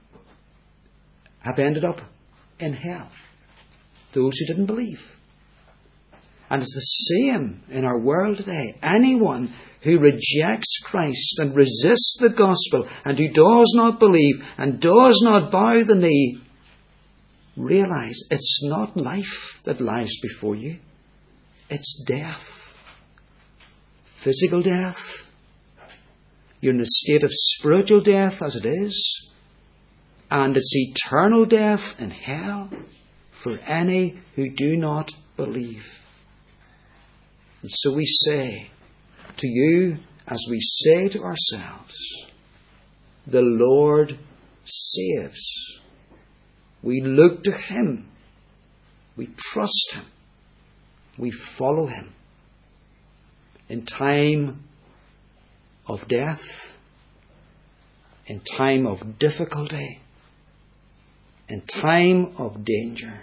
have 1.39 1.59
ended 1.59 1.83
up 1.83 1.99
in 2.59 2.73
hell. 2.73 3.09
Those 4.13 4.37
who 4.37 4.45
didn't 4.45 4.67
believe. 4.67 5.01
And 6.49 6.61
it's 6.61 6.75
the 6.75 7.31
same 7.31 7.63
in 7.69 7.83
our 7.83 7.99
world 7.99 8.37
today. 8.37 8.77
Anyone 8.83 9.55
who 9.81 9.97
rejects 9.97 10.81
Christ 10.85 11.39
and 11.39 11.55
resists 11.55 12.17
the 12.19 12.29
gospel 12.29 12.87
and 13.05 13.17
who 13.17 13.29
does 13.29 13.73
not 13.75 13.99
believe 13.99 14.35
and 14.57 14.79
does 14.79 15.19
not 15.23 15.51
bow 15.51 15.83
the 15.83 15.95
knee, 15.95 16.37
realize 17.55 18.19
it's 18.31 18.63
not 18.63 18.97
life 18.97 19.61
that 19.65 19.81
lies 19.81 20.13
before 20.21 20.55
you, 20.55 20.79
it's 21.69 22.03
death. 22.07 22.75
Physical 24.15 24.61
death. 24.61 25.29
You're 26.61 26.73
in 26.73 26.81
a 26.81 26.85
state 26.85 27.23
of 27.23 27.29
spiritual 27.31 28.01
death 28.01 28.41
as 28.41 28.55
it 28.55 28.65
is, 28.65 29.31
and 30.31 30.55
it's 30.55 30.71
eternal 30.73 31.45
death 31.45 31.99
in 31.99 32.09
hell 32.09 32.69
for 33.31 33.59
any 33.59 34.19
who 34.35 34.49
do 34.49 34.77
not 34.77 35.11
believe. 35.35 35.85
And 37.61 37.71
so 37.71 37.93
we 37.93 38.05
say 38.05 38.71
to 39.37 39.47
you, 39.47 39.97
as 40.27 40.41
we 40.49 40.59
say 40.61 41.09
to 41.09 41.23
ourselves, 41.23 41.95
the 43.27 43.41
Lord 43.41 44.17
saves. 44.65 45.79
We 46.83 47.01
look 47.01 47.43
to 47.43 47.53
Him. 47.53 48.09
We 49.15 49.29
trust 49.37 49.93
Him. 49.93 50.05
We 51.17 51.31
follow 51.31 51.87
Him. 51.87 52.13
In 53.69 53.85
time 53.85 54.65
of 55.87 56.07
death, 56.07 56.75
in 58.27 58.41
time 58.41 58.85
of 58.85 59.17
difficulty, 59.17 60.01
in 61.47 61.61
time 61.61 62.35
of 62.37 62.63
danger, 62.65 63.21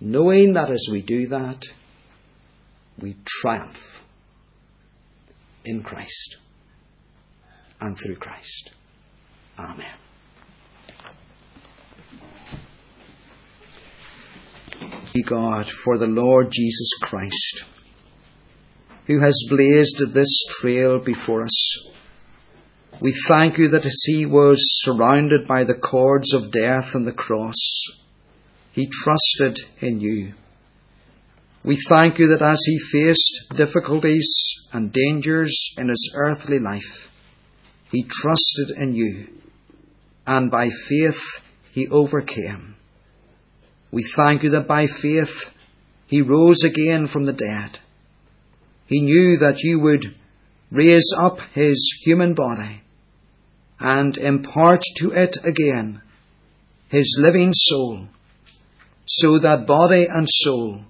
knowing 0.00 0.54
that 0.54 0.70
as 0.70 0.86
we 0.90 1.02
do 1.02 1.28
that, 1.28 1.62
we 3.00 3.16
triumph 3.24 4.00
in 5.64 5.82
Christ 5.82 6.36
and 7.80 7.98
through 7.98 8.16
Christ. 8.16 8.70
Amen. 9.58 10.05
God 15.22 15.68
for 15.68 15.98
the 15.98 16.06
Lord 16.06 16.50
Jesus 16.50 16.90
Christ, 17.00 17.64
who 19.06 19.20
has 19.20 19.46
blazed 19.48 20.12
this 20.12 20.44
trail 20.60 20.98
before 20.98 21.44
us. 21.44 21.88
We 23.00 23.12
thank 23.28 23.58
you 23.58 23.68
that 23.68 23.84
as 23.84 24.02
he 24.04 24.26
was 24.26 24.58
surrounded 24.82 25.46
by 25.46 25.64
the 25.64 25.74
cords 25.74 26.32
of 26.32 26.50
death 26.50 26.94
and 26.94 27.06
the 27.06 27.12
cross, 27.12 27.56
he 28.72 28.88
trusted 28.90 29.58
in 29.80 30.00
you. 30.00 30.34
We 31.62 31.76
thank 31.88 32.18
you 32.18 32.28
that 32.28 32.42
as 32.42 32.60
he 32.64 32.78
faced 32.78 33.52
difficulties 33.56 34.28
and 34.72 34.92
dangers 34.92 35.74
in 35.76 35.88
his 35.88 36.12
earthly 36.14 36.58
life, 36.58 37.08
he 37.90 38.04
trusted 38.04 38.78
in 38.78 38.94
you, 38.94 39.28
and 40.26 40.50
by 40.50 40.68
faith 40.70 41.40
he 41.72 41.88
overcame. 41.88 42.76
We 43.90 44.02
thank 44.02 44.42
you 44.42 44.50
that 44.50 44.66
by 44.66 44.86
faith 44.86 45.50
he 46.06 46.22
rose 46.22 46.64
again 46.64 47.06
from 47.06 47.24
the 47.24 47.32
dead. 47.32 47.78
He 48.86 49.00
knew 49.00 49.38
that 49.38 49.62
you 49.62 49.80
would 49.80 50.14
raise 50.70 51.12
up 51.16 51.40
his 51.52 52.02
human 52.04 52.34
body 52.34 52.82
and 53.80 54.16
impart 54.16 54.82
to 54.96 55.10
it 55.12 55.36
again 55.44 56.02
his 56.88 57.18
living 57.20 57.52
soul, 57.52 58.06
so 59.04 59.38
that 59.40 59.66
body 59.66 60.06
and 60.08 60.28
soul 60.30 60.80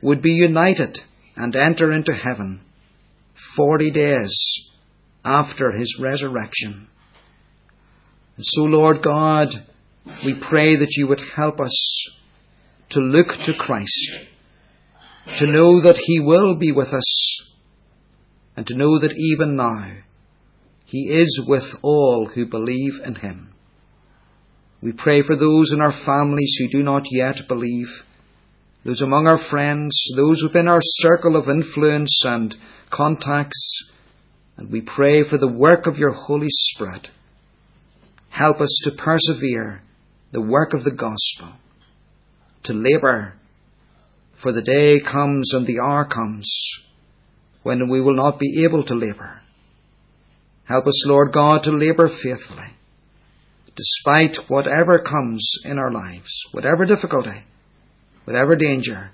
would 0.00 0.22
be 0.22 0.32
united 0.32 1.00
and 1.36 1.54
enter 1.54 1.90
into 1.90 2.12
heaven 2.14 2.60
forty 3.56 3.90
days 3.90 4.70
after 5.24 5.72
his 5.72 5.98
resurrection. 6.00 6.88
And 8.36 8.44
so, 8.44 8.62
Lord 8.64 9.02
God, 9.02 9.48
we 10.24 10.34
pray 10.34 10.76
that 10.76 10.96
you 10.96 11.06
would 11.06 11.22
help 11.36 11.60
us 11.60 12.06
to 12.90 13.00
look 13.00 13.28
to 13.44 13.54
Christ, 13.54 14.10
to 15.38 15.46
know 15.46 15.80
that 15.82 16.00
he 16.04 16.20
will 16.20 16.54
be 16.56 16.72
with 16.72 16.92
us, 16.92 17.52
and 18.56 18.66
to 18.66 18.74
know 18.74 18.98
that 18.98 19.16
even 19.16 19.56
now 19.56 19.92
he 20.84 21.08
is 21.08 21.44
with 21.46 21.78
all 21.82 22.28
who 22.34 22.46
believe 22.46 23.00
in 23.04 23.14
him. 23.14 23.54
We 24.82 24.92
pray 24.92 25.22
for 25.22 25.36
those 25.36 25.72
in 25.72 25.80
our 25.80 25.92
families 25.92 26.56
who 26.58 26.68
do 26.68 26.82
not 26.82 27.06
yet 27.10 27.48
believe 27.48 27.88
those 28.84 29.00
among 29.00 29.28
our 29.28 29.38
friends, 29.38 29.96
those 30.16 30.42
within 30.42 30.66
our 30.66 30.80
circle 30.82 31.36
of 31.36 31.48
influence 31.48 32.24
and 32.24 32.54
contacts, 32.90 33.92
and 34.56 34.70
we 34.70 34.80
pray 34.80 35.22
for 35.22 35.38
the 35.38 35.48
work 35.48 35.86
of 35.86 35.98
your 35.98 36.12
Holy 36.12 36.48
Spirit. 36.50 37.10
Help 38.28 38.60
us 38.60 38.80
to 38.84 38.90
persevere 38.90 39.82
the 40.32 40.40
work 40.40 40.74
of 40.74 40.84
the 40.84 40.90
gospel, 40.90 41.52
to 42.64 42.72
labour, 42.72 43.34
for 44.34 44.52
the 44.52 44.62
day 44.62 45.00
comes 45.00 45.54
and 45.54 45.66
the 45.66 45.78
hour 45.80 46.04
comes 46.04 46.50
when 47.62 47.88
we 47.88 48.00
will 48.00 48.16
not 48.16 48.38
be 48.38 48.64
able 48.64 48.82
to 48.84 48.94
labour. 48.94 49.40
Help 50.64 50.86
us, 50.86 51.06
Lord 51.06 51.32
God, 51.32 51.62
to 51.64 51.70
labour 51.72 52.08
faithfully, 52.08 52.74
despite 53.76 54.36
whatever 54.48 54.98
comes 54.98 55.52
in 55.64 55.78
our 55.78 55.92
lives, 55.92 56.30
whatever 56.52 56.86
difficulty 56.86 57.44
whatever 58.24 58.56
danger, 58.56 59.10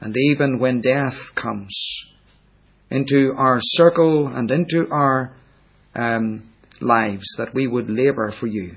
and 0.00 0.14
even 0.16 0.58
when 0.58 0.80
death 0.80 1.34
comes 1.34 2.04
into 2.90 3.32
our 3.36 3.58
circle 3.60 4.28
and 4.28 4.50
into 4.50 4.88
our 4.90 5.34
um, 5.94 6.48
lives, 6.80 7.24
that 7.38 7.54
we 7.54 7.66
would 7.66 7.88
labour 7.88 8.32
for 8.38 8.46
you. 8.46 8.76